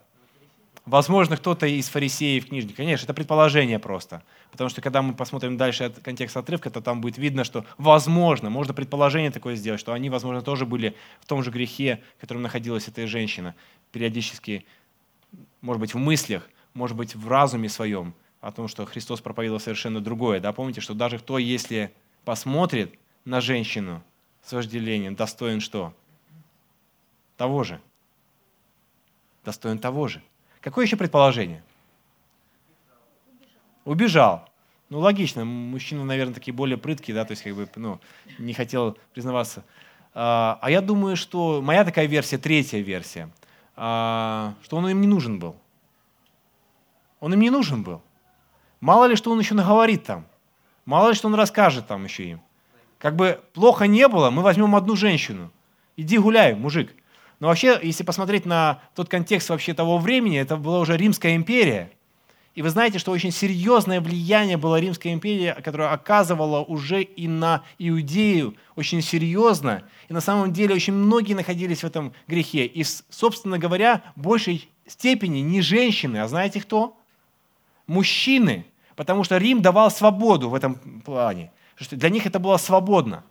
[0.85, 2.77] Возможно, кто-то из фарисеев, книжников.
[2.77, 4.23] Конечно, это предположение просто.
[4.51, 8.73] Потому что когда мы посмотрим дальше контекст отрывка, то там будет видно, что возможно, можно
[8.73, 12.87] предположение такое сделать, что они, возможно, тоже были в том же грехе, в котором находилась
[12.87, 13.53] эта женщина.
[13.91, 14.65] Периодически,
[15.61, 20.01] может быть, в мыслях, может быть, в разуме своем о том, что Христос проповедовал совершенно
[20.01, 20.39] другое.
[20.39, 21.93] Да, помните, что даже кто, если
[22.25, 24.01] посмотрит на женщину
[24.43, 25.93] с вожделением, достоин что?
[27.41, 27.81] Того же.
[29.43, 30.21] Достоин того же.
[30.59, 31.63] Какое еще предположение?
[33.83, 34.47] Убежал.
[34.89, 37.99] Ну, логично, мужчины, наверное, такие более прыткие, да, то есть как бы, ну,
[38.37, 39.63] не хотел признаваться.
[40.13, 43.27] А, а я думаю, что моя такая версия, третья версия.
[43.75, 45.55] а, что он им не нужен был.
[47.21, 48.03] Он им не нужен был.
[48.81, 50.27] Мало ли, что он еще наговорит там.
[50.85, 52.41] Мало ли, что он расскажет там еще им.
[52.99, 55.49] Как бы плохо не было, мы возьмем одну женщину.
[55.97, 56.93] Иди гуляй, мужик.
[57.41, 61.91] Но вообще, если посмотреть на тот контекст вообще того времени, это была уже Римская империя.
[62.53, 67.63] И вы знаете, что очень серьезное влияние было Римской империи, которое оказывало уже и на
[67.79, 69.83] Иудею очень серьезно.
[70.07, 72.67] И на самом деле очень многие находились в этом грехе.
[72.67, 76.95] И, собственно говоря, в большей степени не женщины, а знаете кто?
[77.87, 78.67] Мужчины.
[78.95, 81.51] Потому что Рим давал свободу в этом плане.
[81.89, 83.23] Для них это было свободно.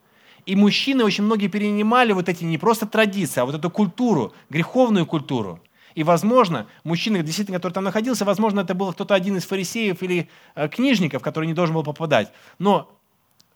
[0.47, 5.07] И мужчины очень многие перенимали вот эти не просто традиции, а вот эту культуру, греховную
[5.07, 5.61] культуру.
[5.95, 10.29] И, возможно, мужчина, действительно, который там находился, возможно, это был кто-то один из фарисеев или
[10.55, 12.33] э, книжников, который не должен был попадать.
[12.59, 12.91] Но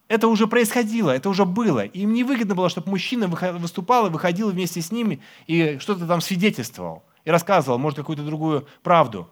[0.09, 1.85] это уже происходило, это уже было.
[1.85, 6.07] И им не выгодно было, чтобы мужчина выступал и выходил вместе с ними и что-то
[6.07, 9.29] там свидетельствовал и рассказывал, может, какую-то другую правду.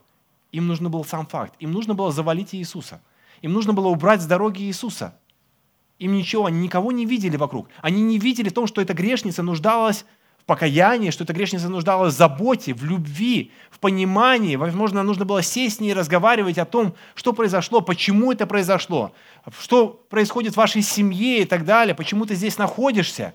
[0.53, 1.55] Им нужно был сам факт.
[1.59, 3.01] Им нужно было завалить Иисуса.
[3.43, 5.19] Им нужно было убрать с дороги Иисуса.
[6.03, 7.69] Им ничего, они никого не видели вокруг.
[7.81, 10.05] Они не видели в том, что эта грешница нуждалась
[10.37, 14.57] в покаянии, что эта грешница нуждалась в заботе, в любви, в понимании.
[14.57, 19.13] Возможно, нужно было сесть с ней и разговаривать о том, что произошло, почему это произошло,
[19.61, 23.35] что происходит в вашей семье и так далее, почему ты здесь находишься,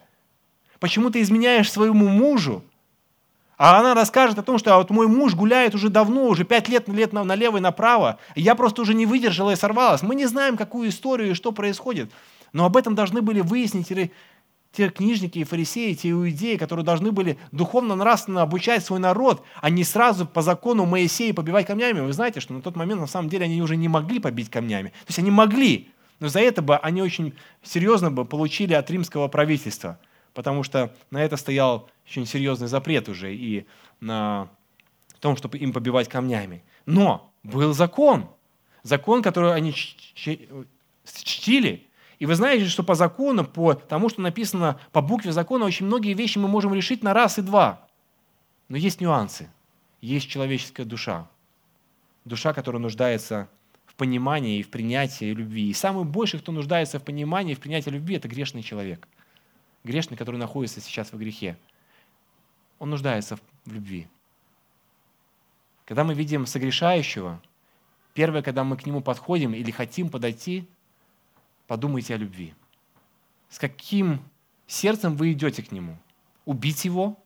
[0.81, 2.65] почему ты изменяешь своему мужу.
[3.57, 6.67] А она расскажет о том, что а вот мой муж гуляет уже давно, уже пять
[6.67, 10.01] лет, лет налево и направо, и я просто уже не выдержала и сорвалась.
[10.01, 12.11] Мы не знаем, какую историю и что происходит.
[12.53, 13.91] Но об этом должны были выяснить
[14.71, 19.83] те книжники и фарисеи, те иудеи, которые должны были духовно-нравственно обучать свой народ, а не
[19.83, 22.01] сразу по закону Моисея побивать камнями.
[22.01, 24.89] Вы знаете, что на тот момент на самом деле они уже не могли побить камнями.
[24.89, 27.33] То есть они могли, но за это бы они очень
[27.63, 29.99] серьезно бы получили от римского правительства,
[30.33, 33.65] потому что на это стоял очень серьезный запрет уже и
[33.99, 34.49] на
[35.19, 36.63] том, чтобы им побивать камнями.
[36.85, 38.29] Но был закон,
[38.83, 41.87] закон, который они чтили.
[42.19, 46.13] И вы знаете, что по закону, по тому, что написано по букве закона, очень многие
[46.13, 47.87] вещи мы можем решить на раз и два.
[48.69, 49.49] Но есть нюансы.
[50.01, 51.27] Есть человеческая душа.
[52.25, 53.47] Душа, которая нуждается
[53.85, 55.69] в понимании и в принятии любви.
[55.69, 59.07] И самый больший, кто нуждается в понимании и в принятии любви, это грешный человек.
[59.83, 61.57] Грешный, который находится сейчас в грехе
[62.79, 64.07] он нуждается в любви.
[65.85, 67.41] Когда мы видим согрешающего,
[68.13, 70.67] первое, когда мы к нему подходим или хотим подойти,
[71.67, 72.53] подумайте о любви.
[73.49, 74.21] С каким
[74.65, 75.97] сердцем вы идете к нему?
[76.45, 77.17] Убить его?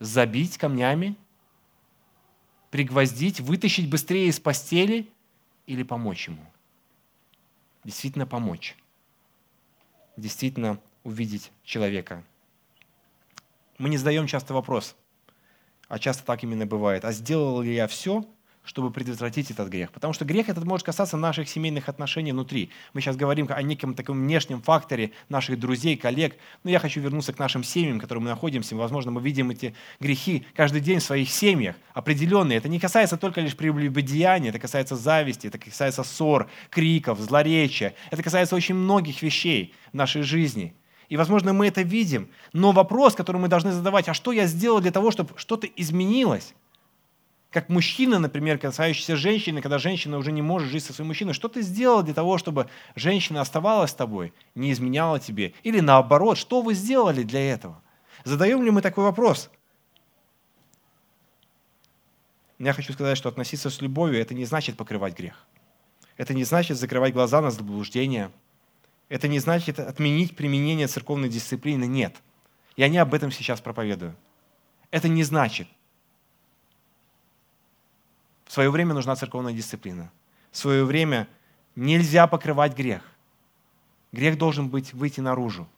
[0.00, 1.16] Забить камнями?
[2.70, 3.40] Пригвоздить?
[3.40, 5.08] Вытащить быстрее из постели?
[5.66, 6.44] Или помочь ему?
[7.84, 8.76] Действительно помочь.
[10.16, 12.24] Действительно увидеть человека–
[13.78, 14.96] мы не задаем часто вопрос,
[15.88, 18.24] а часто так именно бывает, а сделал ли я все,
[18.66, 19.92] чтобы предотвратить этот грех.
[19.92, 22.70] Потому что грех этот может касаться наших семейных отношений внутри.
[22.92, 26.36] Мы сейчас говорим о неком таком внешнем факторе наших друзей, коллег.
[26.64, 28.76] Но я хочу вернуться к нашим семьям, в которых мы находимся.
[28.76, 32.58] Возможно, мы видим эти грехи каждый день в своих семьях, определенные.
[32.58, 37.94] Это не касается только лишь прелюбодеяния, это касается зависти, это касается ссор, криков, злоречия.
[38.10, 40.74] Это касается очень многих вещей в нашей жизни–
[41.08, 42.28] и, возможно, мы это видим.
[42.52, 46.54] Но вопрос, который мы должны задавать, а что я сделал для того, чтобы что-то изменилось?
[47.56, 51.48] Как мужчина, например, касающийся женщины, когда женщина уже не может жить со своим мужчиной, что
[51.48, 55.54] ты сделал для того, чтобы женщина оставалась с тобой, не изменяла тебе?
[55.62, 57.80] Или наоборот, что вы сделали для этого?
[58.24, 59.48] Задаем ли мы такой вопрос?
[62.58, 65.46] Я хочу сказать, что относиться с любовью– это не значит покрывать грех.
[66.18, 68.30] Это не значит закрывать глаза на заблуждение–
[69.08, 71.86] это не значит отменить применение церковной дисциплины.
[71.86, 72.16] Нет.
[72.76, 74.14] Я не об этом сейчас проповедую.
[74.90, 75.68] Это не значит.
[78.46, 80.10] В свое время нужна церковная дисциплина.
[80.50, 81.28] В свое время
[81.74, 83.02] нельзя покрывать грех.
[84.12, 85.68] Грех должен быть выйти наружу.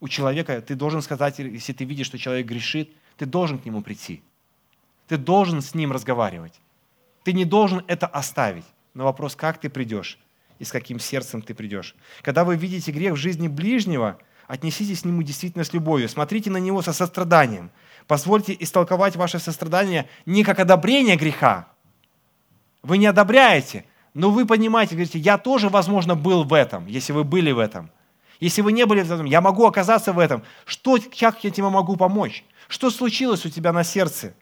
[0.00, 3.82] У человека ты должен сказать, если ты видишь, что человек грешит, ты должен к нему
[3.82, 4.22] прийти.
[5.08, 6.60] Ты должен с ним разговаривать.
[7.24, 8.64] Ты не должен это оставить.
[8.92, 10.18] Но вопрос, как ты придешь,
[10.58, 11.96] и с каким сердцем ты придешь.
[12.22, 16.58] Когда вы видите грех в жизни ближнего, отнеситесь к нему действительно с любовью, смотрите на
[16.58, 17.70] него со состраданием.
[18.06, 21.68] Позвольте истолковать ваше сострадание не как одобрение греха.
[22.84, 27.24] Вы не одобряете, но вы понимаете, говорите, я тоже, возможно, был в этом, если вы
[27.24, 27.90] были в этом.
[28.40, 30.42] Если вы не были в этом, я могу оказаться в этом.
[30.66, 32.44] Что, как я тебе могу помочь?
[32.68, 34.34] Что случилось у тебя на сердце?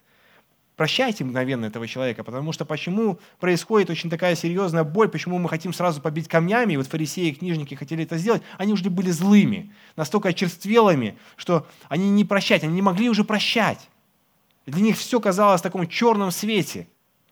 [0.75, 5.71] Прощайте мгновенно этого человека, потому что почему происходит очень такая серьезная боль, почему мы хотим
[5.71, 9.71] сразу побить камнями, и вот фарисеи и книжники хотели это сделать, они уже были злыми,
[9.95, 13.87] настолько очерствелыми, что они не прощать, они не могли уже прощать.
[14.65, 16.87] Для них все казалось в таком черном свете,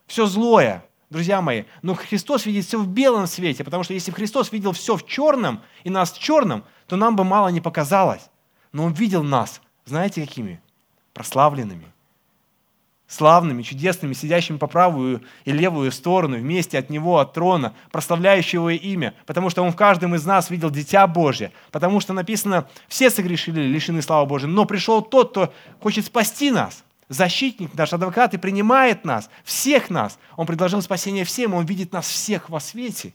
[0.06, 1.66] все злое, друзья мои.
[1.84, 5.06] Но Христос видит все в белом свете, потому что если бы Христос видел все в
[5.06, 8.30] черном и нас в черном, то нам бы мало не показалось.
[8.74, 10.60] Но Он видел нас, знаете, какими?
[11.14, 11.86] Прославленными–
[13.12, 18.82] славными, чудесными, сидящими по правую и левую сторону, вместе от Него, от трона, прославляющего Его
[18.82, 23.10] имя, потому что Он в каждом из нас видел Дитя Божье, потому что написано, все
[23.10, 28.38] согрешили, лишены славы Божьей, но пришел тот, кто хочет спасти нас, защитник наш, адвокат, и
[28.38, 30.18] принимает нас, всех нас.
[30.36, 33.14] Он предложил спасение всем, Он видит нас всех во свете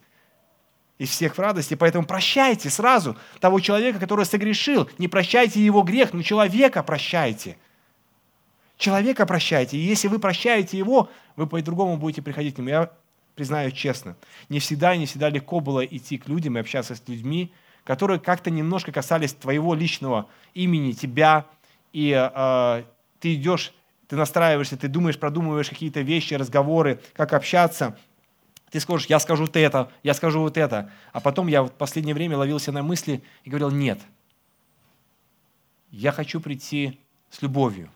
[0.99, 1.75] и всех в радости.
[1.75, 4.89] Поэтому прощайте сразу того человека, который согрешил.
[4.99, 7.57] Не прощайте его грех, но человека прощайте–
[8.77, 12.69] Человека прощайте, и если вы прощаете его, вы по-другому будете приходить к нему.
[12.69, 12.91] Я
[13.35, 14.17] признаю честно,
[14.49, 17.53] не всегда и не всегда легко было идти к людям и общаться с людьми,
[17.85, 21.47] которые как-то немножко касались твоего личного имени, тебя,
[21.93, 22.83] и э,
[23.21, 23.73] ты идешь,
[24.09, 27.97] ты настраиваешься, ты думаешь, продумываешь какие-то вещи, разговоры, как общаться.
[28.71, 30.91] Ты скажешь, я скажу вот это, я скажу вот это.
[31.13, 34.01] А потом я в последнее время ловился на мысли и говорил, нет,
[35.91, 37.91] я хочу прийти с любовью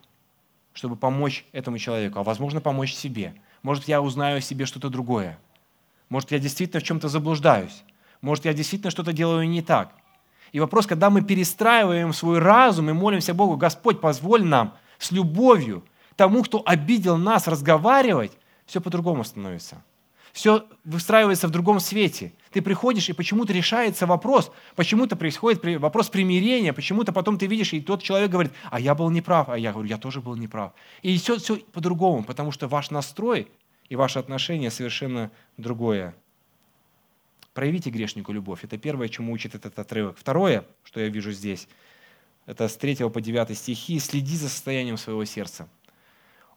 [0.72, 3.34] чтобы помочь этому человеку, а возможно помочь себе.
[3.62, 5.38] Может, я узнаю о себе что-то другое.
[6.08, 7.82] Может, я действительно в чем-то заблуждаюсь.
[8.20, 9.92] Может, я действительно что-то делаю не так.
[10.52, 15.84] И вопрос, когда мы перестраиваем свой разум и молимся Богу, Господь, позволь нам с любовью
[16.20, 18.32] тому, кто обидел нас, разговаривать,
[18.66, 19.82] все по-другому становится
[20.32, 22.32] все выстраивается в другом свете.
[22.52, 27.80] Ты приходишь, и почему-то решается вопрос, почему-то происходит вопрос примирения, почему-то потом ты видишь, и
[27.80, 30.72] тот человек говорит, а я был неправ, а я говорю, я тоже был неправ.
[31.02, 33.48] И все, все по-другому, потому что ваш настрой
[33.88, 36.14] и ваше отношение совершенно другое.
[37.52, 38.62] Проявите грешнику любовь.
[38.62, 40.16] Это первое, чему учит этот отрывок.
[40.16, 41.66] Второе, что я вижу здесь,
[42.46, 43.98] это с 3 по 9 стихи.
[43.98, 45.68] Следи за состоянием своего сердца.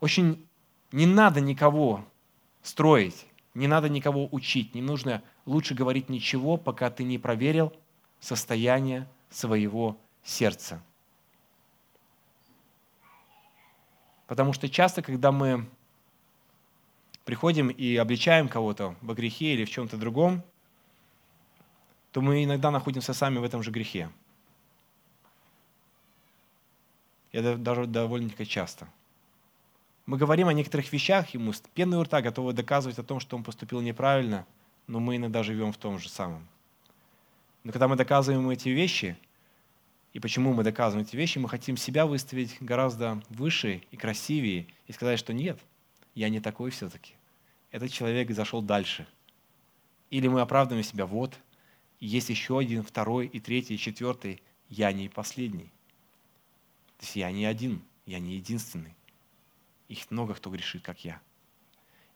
[0.04, 0.46] Очень
[0.92, 2.04] не надо никого
[2.62, 7.72] строить, не надо никого учить, не нужно лучше говорить ничего, пока ты не проверил
[8.20, 10.84] состояние своего сердца.
[14.28, 15.70] Потому что часто, когда мы
[17.24, 20.44] приходим и обличаем кого-то во грехе или в чем-то другом,
[22.12, 24.10] то мы иногда находимся сами в этом же грехе.
[27.32, 28.90] Это даже довольно-таки часто–
[30.06, 33.38] мы говорим о некоторых вещах, ему с пеной у рта готовы доказывать о том, что
[33.38, 34.46] он поступил неправильно,
[34.88, 36.48] но мы иногда живем в том же самом.
[37.64, 39.18] Но когда мы доказываем эти вещи,
[40.12, 44.92] и почему мы доказываем эти вещи, мы хотим себя выставить гораздо выше и красивее, и
[44.92, 45.58] сказать, что нет,
[46.16, 47.14] я не такой все-таки.
[47.72, 49.08] Этот человек зашел дальше.
[50.10, 51.40] Или мы оправдываем себя, вот,
[52.00, 55.72] есть еще один, второй, и третий, и четвертый, я не последний.
[56.98, 58.94] То есть я не один, я не единственный.
[59.94, 61.22] Их много кто грешит, как я.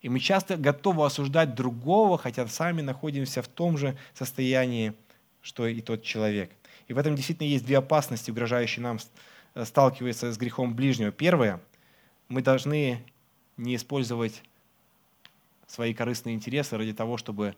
[0.02, 4.94] И мы часто готовы осуждать другого, хотя сами находимся в том же состоянии,
[5.42, 6.52] что и тот человек.
[6.88, 8.98] И в этом действительно есть две опасности, угрожающие нам
[9.54, 11.12] э, сталкиваться с грехом ближнего.
[11.12, 11.62] Первое,
[12.30, 13.04] мы должны
[13.58, 14.42] не использовать
[15.68, 17.56] свои корыстные интересы ради того, чтобы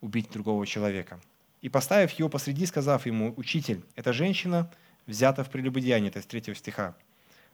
[0.00, 1.20] убить другого человека.
[1.60, 4.70] И поставив его посреди, сказав ему, «Учитель, эта женщина
[5.06, 6.94] взята в прелюбодеяние», это из третьего стиха.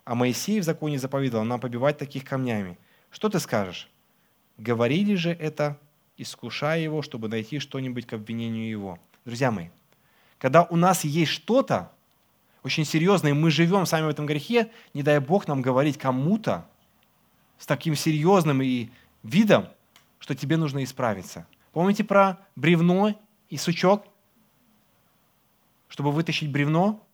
[0.06, 2.78] А Моисей в законе заповедовал нам побивать таких камнями.
[3.10, 3.90] Что ты скажешь?
[4.56, 5.80] Говорили же это,
[6.16, 9.00] искушая его, чтобы найти что-нибудь к обвинению его.
[9.24, 9.70] Друзья мои,
[10.38, 11.90] когда у нас есть что-то
[12.62, 16.68] очень серьезное, и мы живем сами в этом грехе, не дай Бог нам говорить кому-то
[17.58, 18.90] с таким серьезным и
[19.24, 19.66] видом,
[20.20, 21.48] что тебе нужно исправиться.
[21.72, 23.18] Помните про бревно
[23.50, 24.06] и сучок?
[25.88, 27.04] Чтобы вытащить бревно,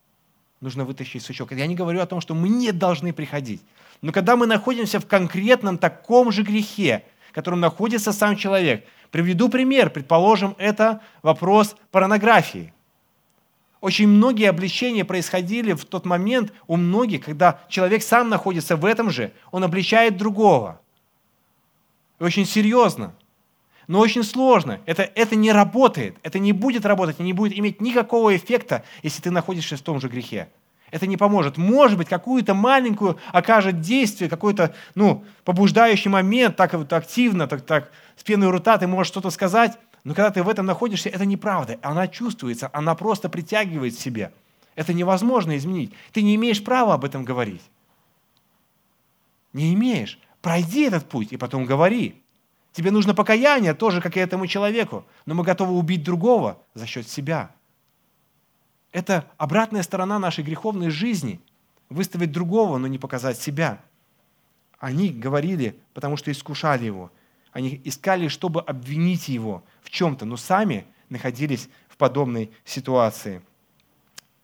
[0.63, 1.53] нужно вытащить сучок.
[1.53, 3.61] Я не говорю о том, что мы не должны приходить.
[4.01, 9.49] Но когда мы находимся в конкретном таком же грехе, в котором находится сам человек, приведу
[9.49, 9.91] пример.
[9.91, 12.73] Предположим, это вопрос порнографии.
[13.81, 19.11] Очень многие обличения происходили в тот момент у многих, когда человек сам находится в этом
[19.11, 20.81] же, он обличает другого.
[22.21, 23.15] И очень серьезно.
[23.89, 24.81] Но очень сложно.
[24.87, 26.17] Это, это не работает.
[26.23, 30.01] Это не будет работать и не будет иметь никакого эффекта, если ты находишься в том
[30.01, 30.49] же грехе.
[30.91, 31.57] Это не поможет.
[31.57, 37.91] Может быть, какую-то маленькую окажет действие, какой-то ну, побуждающий момент, так вот активно, так, так
[38.17, 41.79] с пеной у ты можешь что-то сказать, но когда ты в этом находишься, это неправда.
[41.83, 44.33] Она чувствуется, она просто притягивает к себе.
[44.75, 45.93] Это невозможно изменить.
[46.13, 47.63] Ты не имеешь права об этом говорить.
[49.53, 50.19] Не имеешь.
[50.41, 52.22] Пройди этот путь и потом говори.
[52.73, 55.05] Тебе нужно покаяние, тоже как и этому человеку.
[55.27, 57.51] Но мы готовы убить другого за счет себя.
[58.93, 61.41] Это обратная сторона нашей греховной жизни.
[61.91, 63.81] Выставить другого, но не показать себя.
[64.79, 67.13] Они говорили, потому что искушали его.
[67.53, 73.43] Они искали, чтобы обвинить его в чем-то, но сами находились в подобной ситуации.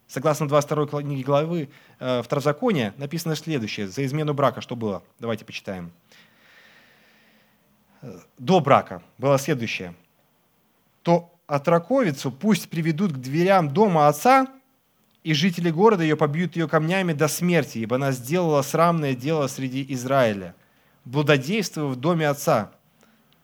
[0.06, 3.88] Согласно 22 книге главы э, Второзакония написано следующее.
[3.88, 5.02] За измену брака что было?
[5.18, 5.90] Давайте почитаем.
[8.38, 9.94] До брака было следующее.
[11.03, 14.46] То отраковицу пусть приведут к дверям дома отца,
[15.24, 19.84] и жители города ее побьют ее камнями до смерти, ибо она сделала срамное дело среди
[19.90, 20.55] Израиля,
[21.05, 22.70] блудодействуя в доме отца.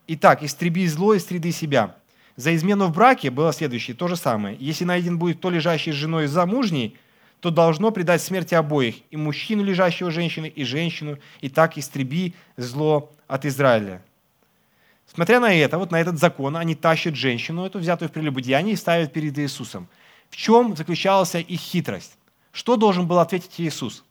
[0.06, 1.96] Итак, истреби зло из среды себя.
[2.36, 4.56] За измену в браке было следующее, то же самое.
[4.60, 6.96] Если найден будет то лежащий с женой замужней,
[7.40, 13.12] то должно предать смерти обоих, и мужчину, лежащего женщины, и женщину, и так истреби зло
[13.26, 14.02] от Израиля.
[15.14, 18.76] Смотря на это, вот на этот закон, они тащат женщину, эту взятую в прелюбодеянии, и
[18.76, 19.88] ставят перед Иисусом.
[20.28, 22.18] В чем заключалась их хитрость?
[22.50, 24.04] Что должен был ответить Иисус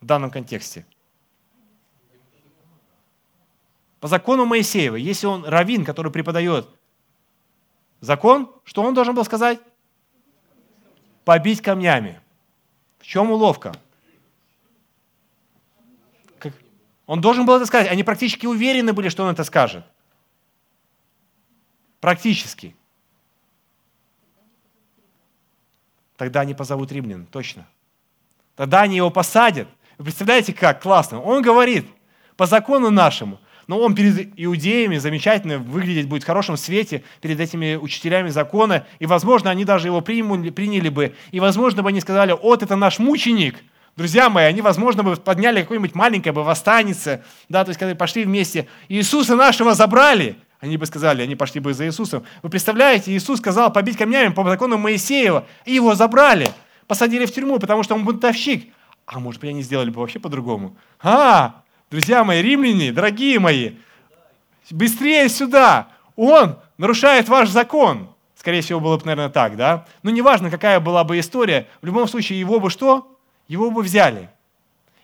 [0.00, 0.84] в данном контексте?
[4.00, 6.68] По закону Моисеева, если он раввин, который преподает
[8.00, 9.60] закон, что он должен был сказать?
[11.24, 12.20] Побить камнями.
[12.98, 13.76] В чем уловка?
[17.06, 17.88] Он должен был это сказать.
[17.88, 19.84] Они практически уверены были, что он это скажет.
[22.00, 22.74] Практически.
[26.16, 27.66] Тогда они позовут римлян, точно.
[28.56, 29.68] Тогда они его посадят.
[29.98, 31.20] Вы представляете, как классно?
[31.22, 31.86] Он говорит,
[32.36, 37.76] по закону нашему, но он перед иудеями замечательно выглядеть будет в хорошем свете, перед этими
[37.76, 42.32] учителями закона, и, возможно, они даже его приняли, приняли бы, и, возможно, бы они сказали,
[42.32, 43.56] вот это наш мученик,
[43.98, 48.24] Друзья мои, они, возможно, бы подняли какое-нибудь маленькое бы восстанице, да, то есть, когда пошли
[48.24, 52.24] вместе, Иисуса нашего забрали, они бы сказали, они пошли бы за Иисусом.
[52.42, 56.48] Вы представляете, Иисус сказал побить камнями по закону Моисеева, и его забрали,
[56.86, 58.72] посадили в тюрьму, потому что он бунтовщик.
[59.06, 60.76] А может быть, они сделали бы вообще по-другому.
[61.00, 63.72] А, друзья мои, римляне, дорогие мои,
[64.70, 65.88] быстрее сюда!
[66.16, 68.08] Он нарушает ваш закон.
[68.34, 69.86] Скорее всего, было бы, наверное, так, да?
[70.02, 73.16] Но неважно, какая была бы история, в любом случае его бы что?
[73.46, 74.28] Его бы взяли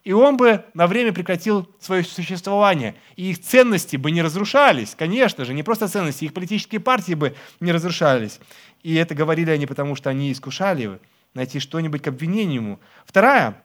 [0.05, 2.95] и он бы на время прекратил свое существование.
[3.17, 7.35] И их ценности бы не разрушались, конечно же, не просто ценности, их политические партии бы
[7.61, 8.39] не разрушались.
[8.83, 11.01] И это говорили они, потому что они искушали
[11.33, 12.81] найти что-нибудь к обвинению ему.
[13.07, 13.65] Вторая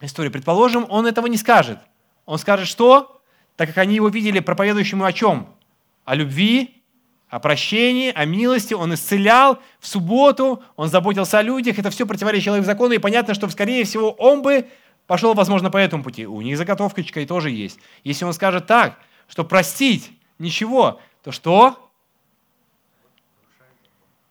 [0.00, 0.30] история.
[0.30, 1.78] Предположим, он этого не скажет.
[2.26, 3.22] Он скажет, что?
[3.56, 5.54] Так как они его видели проповедующему о чем?
[6.04, 6.82] О любви,
[7.28, 12.56] о прощении, о милости, он исцелял в субботу, он заботился о людях, это все противоречило
[12.56, 14.66] их закону, и понятно, что, скорее всего, он бы
[15.08, 16.26] пошел, возможно, по этому пути.
[16.26, 17.80] У них заготовочка и тоже есть.
[18.04, 21.90] Если он скажет так, что простить ничего, то что?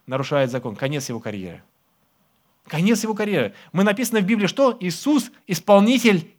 [0.06, 0.78] Нарушает закон.
[0.78, 1.64] Конец его карьеры.
[2.68, 3.54] Конец его карьеры.
[3.74, 6.32] Мы написано в Библии, что Иисус исполнитель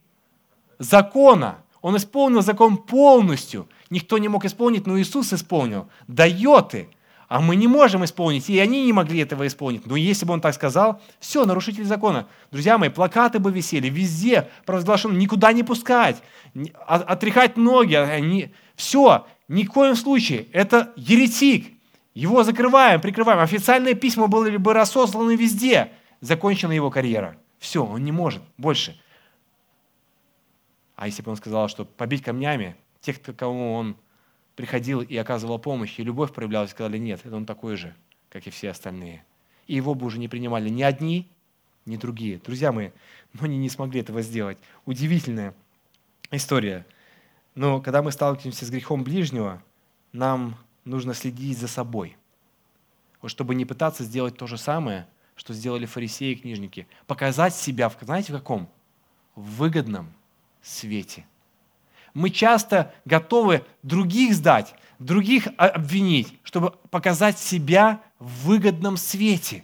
[0.79, 1.61] закона.
[1.81, 3.67] Он исполнил закон полностью.
[3.89, 5.89] Никто не мог исполнить, но Иисус исполнил.
[6.07, 6.89] Дает и
[7.29, 9.85] а мы не можем исполнить, и они не могли этого исполнить.
[9.85, 12.27] Но если бы он так сказал, все, нарушитель закона.
[12.51, 16.17] Друзья мои, плакаты бы висели везде, провозглашено, никуда не пускать,
[16.87, 21.71] отряхать ноги, они, все, ни в коем случае, это еретик.
[22.15, 23.39] Его закрываем, прикрываем.
[23.39, 25.91] Официальные письма были бы рассосланы везде.
[26.21, 27.37] Закончена его карьера.
[27.59, 28.99] Все, он не может больше.
[30.95, 33.95] А если бы он сказал, что побить камнями тех, кому он
[34.59, 37.95] приходил и оказывал помощь, и любовь проявлялась, сказали, нет, это он такой же,
[38.27, 39.23] как и все остальные.
[39.67, 41.31] И его бы уже не принимали ни одни,
[41.85, 42.39] ни другие.
[42.39, 42.89] Друзья мои,
[43.31, 44.57] но они не смогли этого сделать.
[44.85, 45.55] Удивительная
[46.31, 46.85] история.
[47.55, 49.63] Но когда мы сталкиваемся с грехом ближнего,
[50.11, 52.17] нам нужно следить за собой.
[53.21, 55.07] Вот чтобы не пытаться сделать то же самое,
[55.37, 56.85] что сделали фарисеи и книжники.
[57.07, 58.69] Показать себя, знаете, в каком?
[59.35, 60.11] В выгодном
[60.61, 61.25] свете–
[62.13, 69.63] мы часто готовы других сдать, других обвинить, чтобы показать себя в выгодном свете.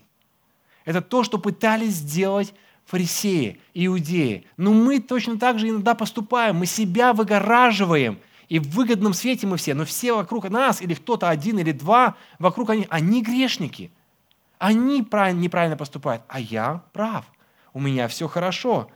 [0.85, 2.53] Это то, что пытались сделать
[2.85, 4.45] фарисеи, иудеи.
[4.57, 6.57] Но мы точно так же иногда поступаем.
[6.57, 8.19] Мы себя выгораживаем.
[8.47, 9.73] И в выгодном свете мы все.
[9.73, 13.91] Но все вокруг нас, или кто-то один, или два, вокруг они, они грешники.
[14.59, 17.25] Они неправильно поступают, а я прав.
[17.73, 18.89] У меня все хорошо.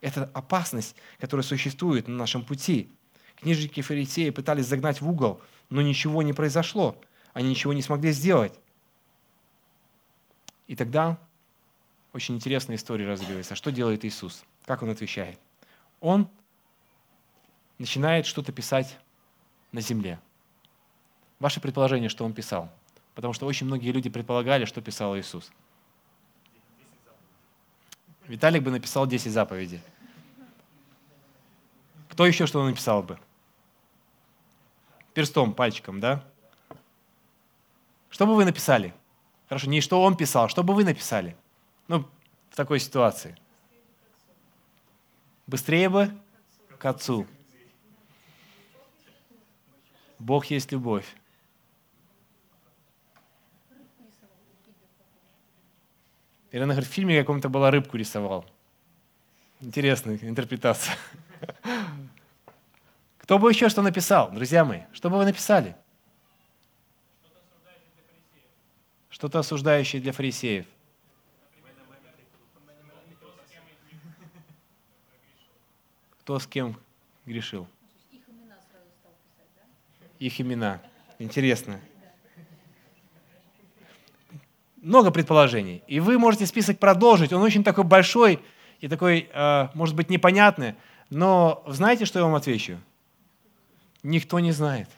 [0.00, 2.90] Это опасность, которая существует на нашем пути.
[3.36, 7.00] Книжники фарисеи пытались загнать в угол, но ничего не произошло.
[7.32, 8.58] Они ничего не смогли сделать.
[10.66, 11.18] И тогда
[12.12, 13.54] очень интересная история разыгрывается.
[13.54, 14.42] Что делает Иисус?
[14.64, 15.38] Как Он отвечает?
[16.00, 16.28] Он
[17.78, 18.98] начинает что-то писать
[19.72, 20.18] на земле.
[21.38, 22.70] Ваше предположение, что Он писал?
[23.14, 25.50] Потому что очень многие люди предполагали, что писал Иисус.
[28.28, 29.80] Виталик бы написал 10 заповедей.
[32.08, 33.18] Кто еще что написал бы?
[35.14, 36.24] Перстом, пальчиком, да?
[38.10, 38.94] Что бы вы написали?
[39.48, 41.36] Хорошо, не что он писал, что бы вы написали?
[41.88, 42.08] Ну,
[42.50, 43.36] в такой ситуации.
[45.46, 46.10] Быстрее бы
[46.78, 47.26] к Отцу.
[50.18, 51.06] Бог есть любовь.
[56.56, 58.46] Ирина говорит, в фильме каком-то была рыбку рисовал.
[59.60, 60.96] Интересная интерпретация.
[63.18, 64.80] Кто бы еще что написал, друзья мои?
[64.94, 65.76] Что бы вы написали?
[69.10, 70.64] Что-то осуждающее для фарисеев.
[76.20, 76.80] Кто с кем
[77.26, 77.68] грешил?
[80.18, 80.80] Их имена.
[81.18, 81.82] Интересно.
[84.82, 85.82] Много предположений.
[85.86, 87.32] И вы можете список продолжить.
[87.32, 88.40] Он очень такой большой
[88.80, 90.74] и такой, э, может быть, непонятный.
[91.10, 92.78] Но знаете, что я вам отвечу?
[94.02, 94.88] Никто не знает.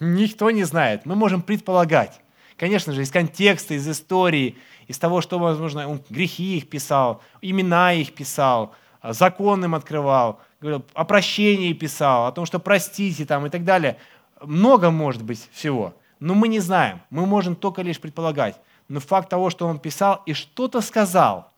[0.00, 1.06] Никто не знает.
[1.06, 2.20] Мы можем предполагать.
[2.56, 4.56] Конечно же, из контекста, из истории,
[4.86, 10.40] из того, что, возможно, он грехи их писал, имена их писал, а, закон им открывал,
[10.60, 13.98] говорил, о прощении писал, о том, что простите там и так далее.
[14.40, 15.94] Много может быть всего.
[16.24, 17.02] Но мы не знаем.
[17.10, 18.58] Мы можем только лишь предполагать.
[18.88, 21.52] Но факт того, что он писал и что-то сказал.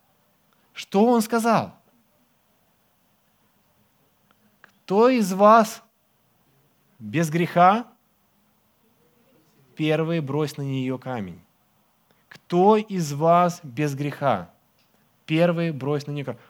[0.73, 1.73] Что он сказал?
[4.61, 5.85] Кто из вас
[6.99, 7.87] без греха
[9.77, 11.41] первый брось на нее камень.
[12.29, 14.51] Кто из вас без греха?
[15.27, 16.41] Первый брось на нее камень.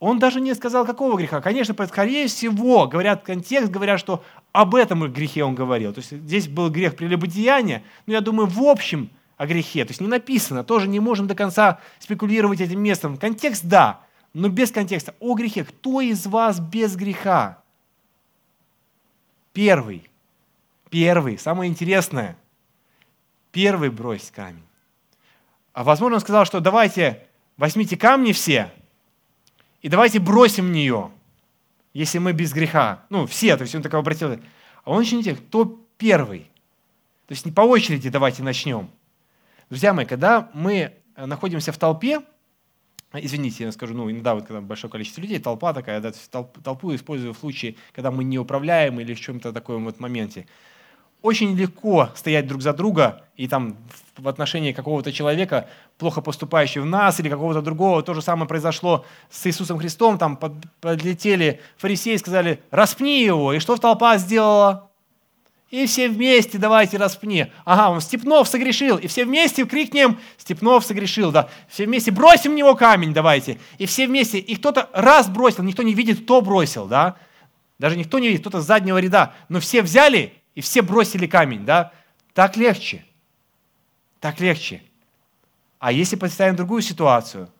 [0.00, 1.40] Он даже не сказал, какого греха.
[1.40, 4.22] Конечно, скорее всего, говорят контекст, говорят, что
[4.52, 5.92] об этом грехе он говорил.
[5.92, 9.84] То есть здесь был грех прелюбодеяния, но я думаю, в общем о грехе.
[9.84, 13.16] То есть не написано, тоже не можем до конца спекулировать этим местом.
[13.16, 14.00] Контекст– да,
[14.32, 15.14] но без контекста.
[15.20, 15.64] О грехе.
[15.64, 17.62] Кто из вас без греха?
[19.52, 20.08] Первый.
[20.90, 21.38] Первый.
[21.38, 22.36] Самое интересное–
[23.52, 24.64] первый брось камень.
[25.72, 27.26] А возможно, он сказал, что давайте
[27.56, 28.72] возьмите камни все
[29.84, 31.10] и давайте бросим нее,
[31.92, 33.04] если мы без греха.
[33.10, 34.32] Ну, все, то есть он так обратил.
[34.82, 36.50] А он не тех, кто первый.
[37.26, 38.88] То есть не по очереди давайте начнем.
[39.68, 42.22] Друзья мои, когда мы находимся в толпе,
[43.12, 47.34] извините, я скажу, ну, иногда вот когда большое количество людей, толпа такая, да, толпу использую
[47.34, 50.46] в случае, когда мы не управляем или в чем-то таком вот моменте
[51.24, 53.78] очень легко стоять друг за друга и там
[54.18, 58.02] в отношении какого-то человека, плохо поступающего в нас или какого-то другого.
[58.02, 60.18] То же самое произошло с Иисусом Христом.
[60.18, 60.38] Там
[60.82, 63.54] подлетели фарисеи и сказали, распни его.
[63.54, 64.90] И что толпа сделала?
[65.70, 67.46] И все вместе давайте распни.
[67.64, 68.98] Ага, он Степнов согрешил.
[68.98, 71.32] И все вместе крикнем, Степнов согрешил.
[71.32, 71.48] Да.
[71.68, 73.58] Все вместе бросим в него камень давайте.
[73.78, 74.40] И все вместе.
[74.40, 76.84] И кто-то раз бросил, никто не видит, кто бросил.
[76.84, 77.16] Да?
[77.78, 79.32] Даже никто не видит, кто-то с заднего ряда.
[79.48, 81.92] Но все взяли и все бросили камень, да?
[82.32, 83.04] Так легче.
[84.20, 84.82] Так легче.
[85.78, 87.50] А если представим другую ситуацию?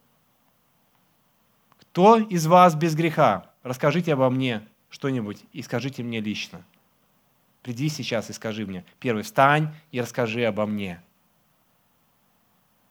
[1.79, 3.51] Кто из вас без греха?
[3.63, 6.63] Расскажите обо мне что-нибудь и скажите мне лично.
[7.63, 8.85] Приди сейчас и скажи мне.
[9.01, 11.03] Первый, встань и расскажи обо мне.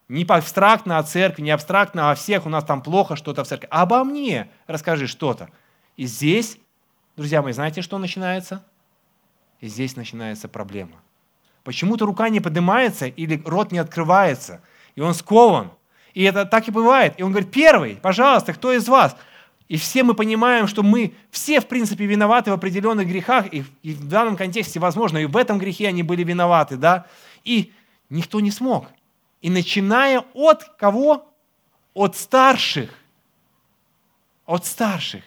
[0.10, 3.68] Не абстрактно о церкви, не абстрактно о всех, у нас там плохо что-то в церкви.
[3.72, 5.50] Обо мне расскажи что-то.
[5.96, 6.58] И здесь,
[7.16, 8.64] друзья мои, знаете, что начинается?
[9.64, 11.02] И здесь начинается проблема.
[11.64, 14.62] Почему-то рука не поднимается или рот не открывается,
[14.96, 15.72] и он скован.
[16.14, 17.14] И это так и бывает.
[17.16, 19.16] И он говорит, первый, пожалуйста, кто из вас?
[19.70, 24.10] И все мы понимаем, что мы все, в принципе, виноваты в определенных грехах, и, в
[24.10, 27.06] данном контексте, возможно, и в этом грехе они были виноваты, да?
[27.46, 27.72] И
[28.10, 28.88] никто не смог.
[29.42, 31.26] И начиная от кого?
[31.94, 32.94] От старших.
[34.46, 35.24] От старших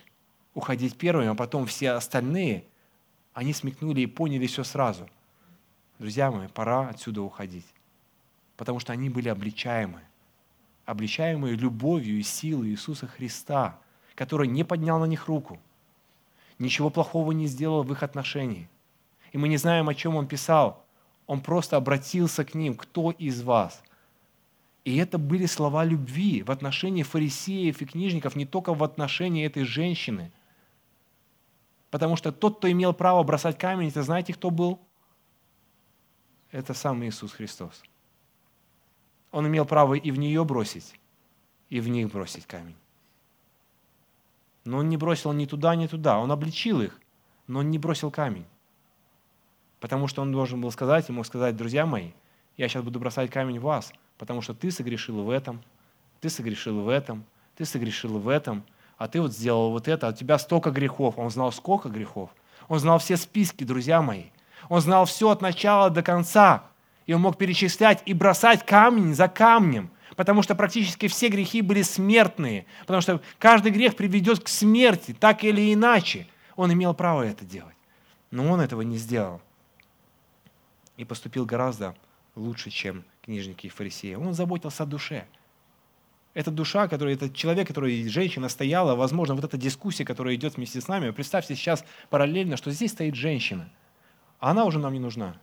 [0.52, 2.64] уходить первыми, а потом все остальные–
[3.36, 5.06] они смекнули и поняли все сразу.
[5.98, 7.66] Друзья мои, пора отсюда уходить.
[8.56, 10.00] Потому что они были обличаемы.
[10.86, 13.78] Обличаемые любовью и силой Иисуса Христа,
[14.14, 15.58] который не поднял на них руку.
[16.58, 18.70] Ничего плохого не сделал в их отношении.
[19.32, 20.82] И мы не знаем, о чем он писал.
[21.26, 22.74] Он просто обратился к ним.
[22.74, 23.82] Кто из вас?
[24.86, 29.64] И это были слова любви в отношении фарисеев и книжников, не только в отношении этой
[29.64, 30.32] женщины–
[31.96, 34.78] Потому что тот, кто имел право бросать камень, это знаете, кто был?
[36.50, 37.82] Это сам Иисус Христос.
[39.30, 41.00] Он имел право и в нее бросить,
[41.70, 42.76] и в них бросить камень.
[44.66, 46.18] Но он не бросил ни туда, ни туда.
[46.18, 47.00] Он обличил их,
[47.46, 48.44] но он не бросил камень.
[49.80, 52.10] Потому что он должен был сказать, ему сказать, друзья мои,
[52.58, 55.62] я сейчас буду бросать камень в вас, потому что ты согрешил в этом,
[56.20, 57.24] ты согрешил в этом,
[57.54, 58.66] ты согрешил в этом.
[58.98, 61.18] А ты вот сделал вот это, а у тебя столько грехов.
[61.18, 62.30] Он знал сколько грехов.
[62.68, 64.24] Он знал все списки, друзья мои.
[64.68, 66.64] Он знал все от начала до конца.
[67.04, 69.90] И он мог перечислять и бросать камень за камнем.
[70.16, 72.66] Потому что практически все грехи были смертные.
[72.80, 76.26] Потому что каждый грех приведет к смерти, так или иначе.
[76.56, 77.76] Он имел право это делать.
[78.30, 79.42] Но он этого не сделал.
[80.96, 81.94] И поступил гораздо
[82.34, 84.14] лучше, чем книжники и фарисеи.
[84.14, 85.26] Он заботился о душе.
[86.36, 90.82] Эта душа, который, этот человек, который женщина стояла, возможно, вот эта дискуссия, которая идет вместе
[90.82, 93.70] с нами, представьте сейчас параллельно, что здесь стоит женщина,
[94.38, 95.34] а она уже нам не нужна.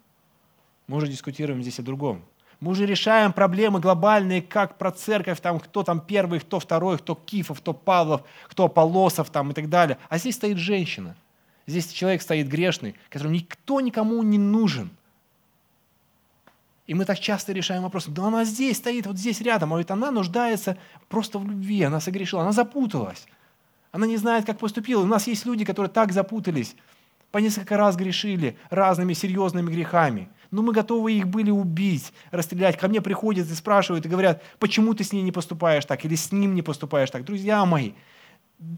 [0.85, 2.23] Мы уже дискутируем здесь о другом.
[2.59, 7.15] Мы уже решаем проблемы глобальные, как про церковь, там, кто там первый, кто второй, кто
[7.15, 9.97] Кифов, кто Павлов, кто Полосов там, и так далее.
[10.09, 11.15] А здесь стоит женщина.
[11.65, 14.91] Здесь человек стоит грешный, которому никто никому не нужен–
[16.85, 19.89] и мы так часто решаем вопрос, да она здесь стоит, вот здесь рядом, а ведь
[19.89, 20.77] она нуждается
[21.07, 23.25] просто в любви, она согрешила, она запуталась.
[23.91, 25.01] Она не знает, как поступила.
[25.03, 26.75] У нас есть люди, которые так запутались,
[27.31, 30.29] по несколько раз грешили разными серьезными грехами.
[30.51, 32.77] Но мы готовы их были убить, расстрелять.
[32.77, 36.15] Ко мне приходят и спрашивают, и говорят, почему ты с ней не поступаешь так, или
[36.15, 37.23] с ним не поступаешь так.
[37.23, 37.93] Друзья мои,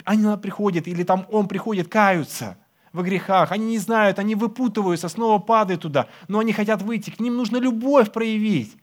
[0.04, 2.58] они приходят, или там он приходит, каются–
[2.96, 7.20] во грехах, они не знают, они выпутываются, снова падают туда, но они хотят выйти, к
[7.20, 8.76] ним нужно любовь проявить.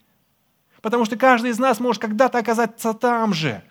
[0.82, 3.64] Потому что каждый из нас может когда-то оказаться там же.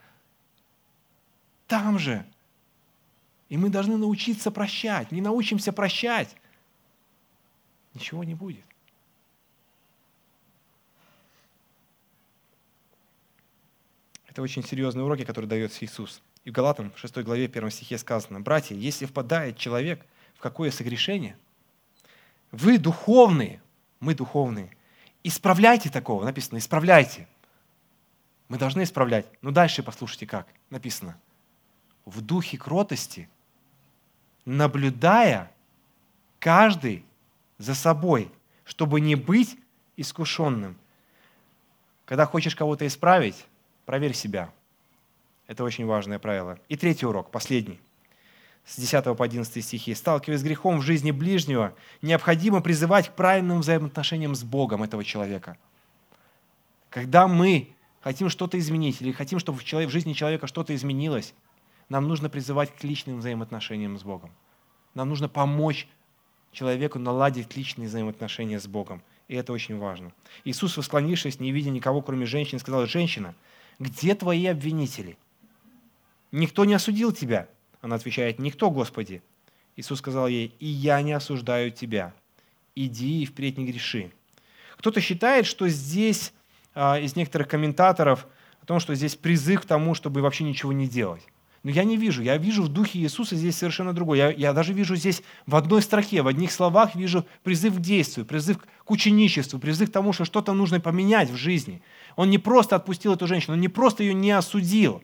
[1.67, 2.25] Там же.
[3.49, 5.11] И мы должны научиться прощать.
[5.11, 6.35] Не научимся прощать,
[7.93, 8.65] ничего не будет.
[14.27, 16.21] Это очень серьезные уроки, которые дает Иисус.
[16.45, 20.05] И в Галатам, в 6 главе, 1 стихе сказано, «Братья, если впадает человек
[20.41, 21.37] какое согрешение.
[22.51, 23.61] Вы духовные,
[23.99, 24.75] мы духовные.
[25.23, 27.27] Исправляйте такого, написано, исправляйте.
[28.49, 29.25] Мы должны исправлять.
[29.41, 30.47] Но дальше послушайте как.
[30.69, 31.17] Написано.
[32.03, 33.29] В духе кротости,
[34.43, 35.51] наблюдая
[36.39, 37.05] каждый
[37.57, 38.29] за собой,
[38.65, 39.57] чтобы не быть
[39.95, 40.75] искушенным.
[42.03, 43.45] Когда хочешь кого-то исправить,
[43.85, 44.51] проверь себя.
[45.47, 46.59] Это очень важное правило.
[46.67, 47.79] И третий урок, последний
[48.66, 49.93] с 10 по 11 стихи.
[49.93, 55.57] Сталкиваясь с грехом в жизни ближнего, необходимо призывать к правильным взаимоотношениям с Богом этого человека.
[56.89, 61.34] Когда мы хотим что-то изменить или хотим, чтобы в, человек, в жизни человека что-то изменилось,
[61.89, 64.32] нам нужно призывать к личным взаимоотношениям с Богом.
[64.93, 65.88] Нам нужно помочь
[66.51, 69.01] человеку наладить личные взаимоотношения с Богом.
[69.28, 70.12] И это очень важно.
[70.43, 73.34] Иисус, восклонившись, не видя никого, кроме женщины, сказал, «Женщина,
[73.80, 75.18] где твои обвинители?
[76.32, 77.47] Никто не осудил тебя».
[77.82, 79.21] Она отвечает, «Никто, Господи».
[79.75, 82.13] Иисус сказал ей, «И я не осуждаю тебя.
[82.75, 84.11] Иди и впредь не греши».
[84.77, 86.34] Кто-то считает, что здесь,
[86.73, 88.27] а, из некоторых комментаторов,
[88.61, 91.23] о том, что здесь призыв к тому, чтобы вообще ничего не делать.
[91.63, 92.23] Но я не вижу.
[92.23, 94.17] Я вижу в духе Иисуса здесь совершенно другое.
[94.17, 98.25] Я, я даже вижу здесь в одной строке, в одних словах вижу призыв к действию,
[98.25, 101.84] призыв к ученичеству, призыв к тому, что что-то нужно поменять в жизни.
[102.15, 105.03] Он не просто отпустил эту женщину, он не просто ее не осудил.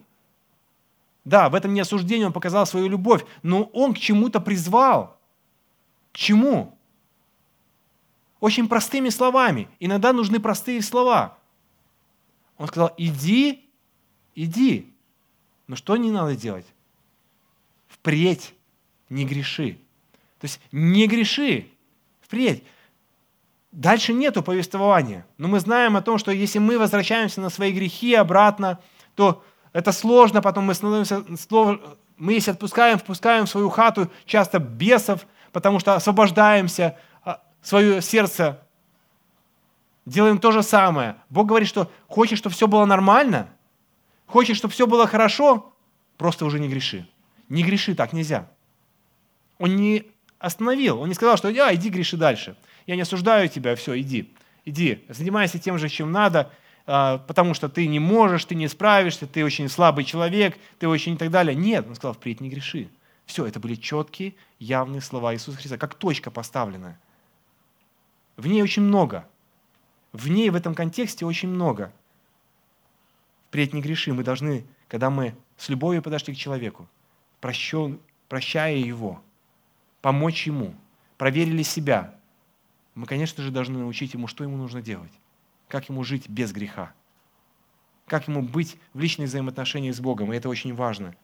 [1.27, 5.19] Да, в этом не осуждении он показал свою любовь, но он к чему-то призвал.
[6.13, 6.73] К чему?
[8.39, 9.67] Очень простыми словами.
[9.81, 11.37] Иногда нужны простые слова.
[12.57, 13.69] Он сказал, иди,
[14.35, 14.93] иди.
[15.67, 16.65] Но что не надо делать?
[17.89, 18.53] Впредь
[19.09, 19.73] не греши.
[20.39, 21.67] То есть не греши.
[22.21, 22.63] Впредь.
[23.73, 25.25] Дальше нету повествования.
[25.37, 28.79] Но мы знаем о том, что если мы возвращаемся на свои грехи обратно,
[29.15, 29.43] то
[29.77, 31.23] это сложно, потом мы становимся,
[32.17, 38.59] мы если отпускаем, впускаем в свою хату часто бесов, потому что освобождаемся, а, свое сердце,
[40.07, 41.17] делаем то же самое.
[41.29, 43.49] Бог говорит, что хочешь, чтобы все было нормально,
[44.25, 45.71] хочешь, чтобы все было хорошо,
[46.17, 47.07] просто уже не греши.
[47.47, 48.49] Не греши, так нельзя.
[49.59, 50.07] Он не
[50.39, 52.57] остановил, он не сказал, что а, иди греши дальше.
[52.87, 54.33] Я не осуждаю тебя, все, иди.
[54.65, 56.51] Иди, занимайся тем же, чем надо,
[56.87, 61.17] потому что ты не можешь, ты не справишься, ты очень слабый человек, ты очень и
[61.17, 61.53] так далее.
[61.53, 62.87] Нет, он сказал, впредь не греши.
[63.25, 66.97] Все, это были четкие, явные слова Иисуса Христа, как точка поставленная.
[68.37, 69.27] В ней очень много.
[70.13, 71.91] В ней, в этом контексте очень много.
[73.49, 74.13] Впредь не греши.
[74.13, 76.87] Мы должны, когда мы с любовью подошли к человеку,
[77.41, 79.21] прощен, прощая его,
[80.01, 80.73] помочь ему,
[81.17, 82.15] проверили себя,
[82.95, 85.11] мы, конечно же, должны научить ему, что ему нужно делать
[85.67, 86.93] как ему жить без греха,
[88.07, 90.31] как ему быть в личных взаимоотношениях с Богом.
[90.31, 91.15] И это очень важно.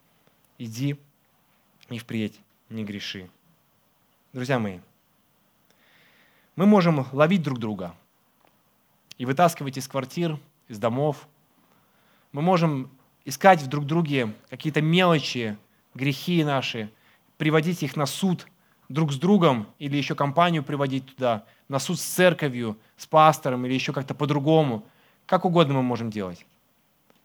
[0.57, 0.97] Иди
[1.89, 2.39] и впредь
[2.69, 3.29] не греши.
[4.33, 4.79] Друзья мои,
[6.55, 7.95] мы можем ловить друг друга
[9.17, 11.27] и вытаскивать из квартир, из домов.
[12.31, 12.89] Мы можем
[13.25, 15.57] искать в друг друге какие-то мелочи,
[15.93, 16.91] грехи наши,
[17.37, 18.47] приводить их на суд
[18.89, 23.73] друг с другом или еще компанию приводить туда, на суд с церковью, с пастором или
[23.73, 24.85] еще как-то по-другому.
[25.25, 26.45] Как угодно мы можем делать.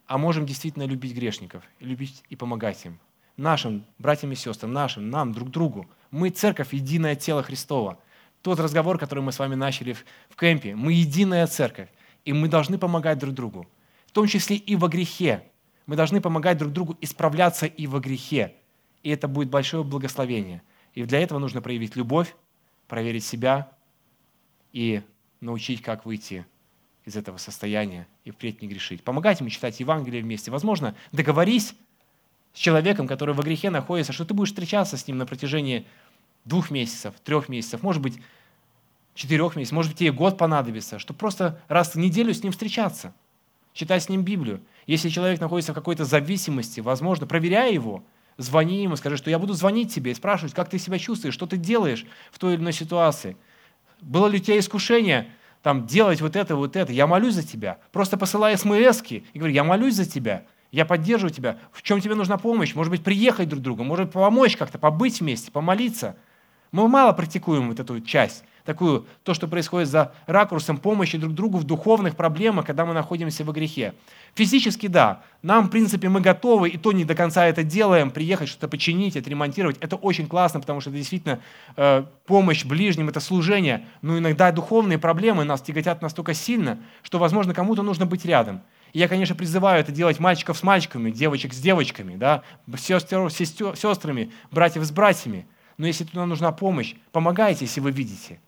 [0.06, 2.98] А можем действительно любить грешников, любить и помогать им.
[3.36, 5.86] Нашим братьям и сестрам, нашим, нам, друг другу.
[6.10, 7.98] Мы церковь, единое тело Христова.
[8.40, 10.74] Тот разговор, который мы с вами начали в, кемпе.
[10.74, 11.90] Мы единая церковь,
[12.24, 13.66] и мы должны помогать друг другу.
[14.06, 15.42] В том числе и во грехе.
[15.84, 18.54] Мы должны помогать друг другу исправляться и во грехе.
[19.02, 20.62] И это будет большое благословение.
[20.94, 22.34] И для этого нужно проявить любовь,
[22.86, 23.72] проверить себя
[24.72, 25.02] и
[25.40, 26.46] научить, как выйти
[27.04, 29.02] из этого состояния и впредь не грешить.
[29.02, 30.50] Помогайте мне читать Евангелие вместе.
[30.50, 31.74] Возможно, договорись
[32.52, 35.86] с человеком, который во грехе находится, что ты будешь встречаться с ним на протяжении
[36.44, 38.18] двух месяцев, трех месяцев, может быть,
[39.14, 43.14] четырех месяцев, может быть, тебе год понадобится, чтобы просто раз в неделю с ним встречаться,
[43.72, 44.60] читать с ним Библию.
[44.86, 48.04] Если человек находится в какой-то зависимости, возможно, проверяй его,
[48.38, 51.46] звони ему, скажи, что я буду звонить тебе и спрашивать, как ты себя чувствуешь, что
[51.46, 53.36] ты делаешь в той или иной ситуации.
[54.00, 55.30] Было ли у тебя искушение
[55.62, 56.92] там, делать вот это, вот это?
[56.92, 57.78] Я молюсь за тебя.
[57.92, 61.58] Просто посылай смс и говорю, я молюсь за тебя– я поддерживаю тебя.
[61.72, 62.74] В чем тебе нужна помощь?
[62.74, 66.16] Может быть, приехать друг к другу, может помочь как-то, побыть вместе, помолиться.
[66.72, 71.56] Мы мало практикуем вот эту часть, такую, то, что происходит за ракурсом помощи друг другу
[71.56, 73.94] в духовных проблемах, когда мы находимся во грехе.
[74.34, 78.50] Физически, да, нам, в принципе, мы готовы, и то не до конца это делаем, приехать,
[78.50, 79.78] что-то починить, отремонтировать.
[79.80, 81.40] Это очень классно, потому что это действительно
[81.76, 83.86] э, помощь ближним, это служение.
[84.02, 88.60] Но иногда духовные проблемы нас тяготят настолько сильно, что, возможно, кому-то нужно быть рядом.
[88.92, 92.42] Я, конечно, призываю это делать мальчиков с мальчиками, девочек с девочками, да,
[92.76, 95.46] сестер с сестрами, братьев с братьями.
[95.78, 98.40] Но если туда нужна помощь, помогайте, если вы видите.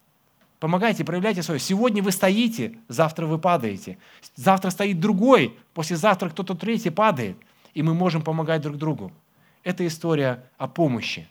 [0.60, 1.58] Помогайте, проявляйте свое.
[1.58, 3.98] Сегодня вы стоите, завтра вы падаете.
[4.36, 7.36] Завтра стоит другой, послезавтра кто-то третий падает.
[7.72, 9.10] И мы можем помогать друг другу.
[9.64, 11.28] Это история о помощи.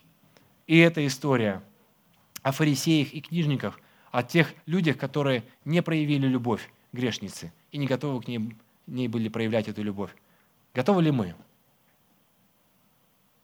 [0.66, 1.62] И это история
[2.42, 3.80] о фарисеях и книжниках,
[4.12, 8.56] о тех людях, которые не проявили любовь, грешницы, и не готовы к ней
[8.88, 10.12] ней были проявлять эту любовь.
[10.74, 11.36] Готовы ли мы?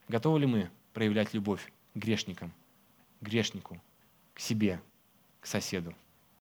[0.08, 2.52] Готовы ли мы проявлять любовь грешникам,
[3.22, 3.80] грешнику,
[4.34, 4.82] к себе,
[5.46, 5.94] к соседу?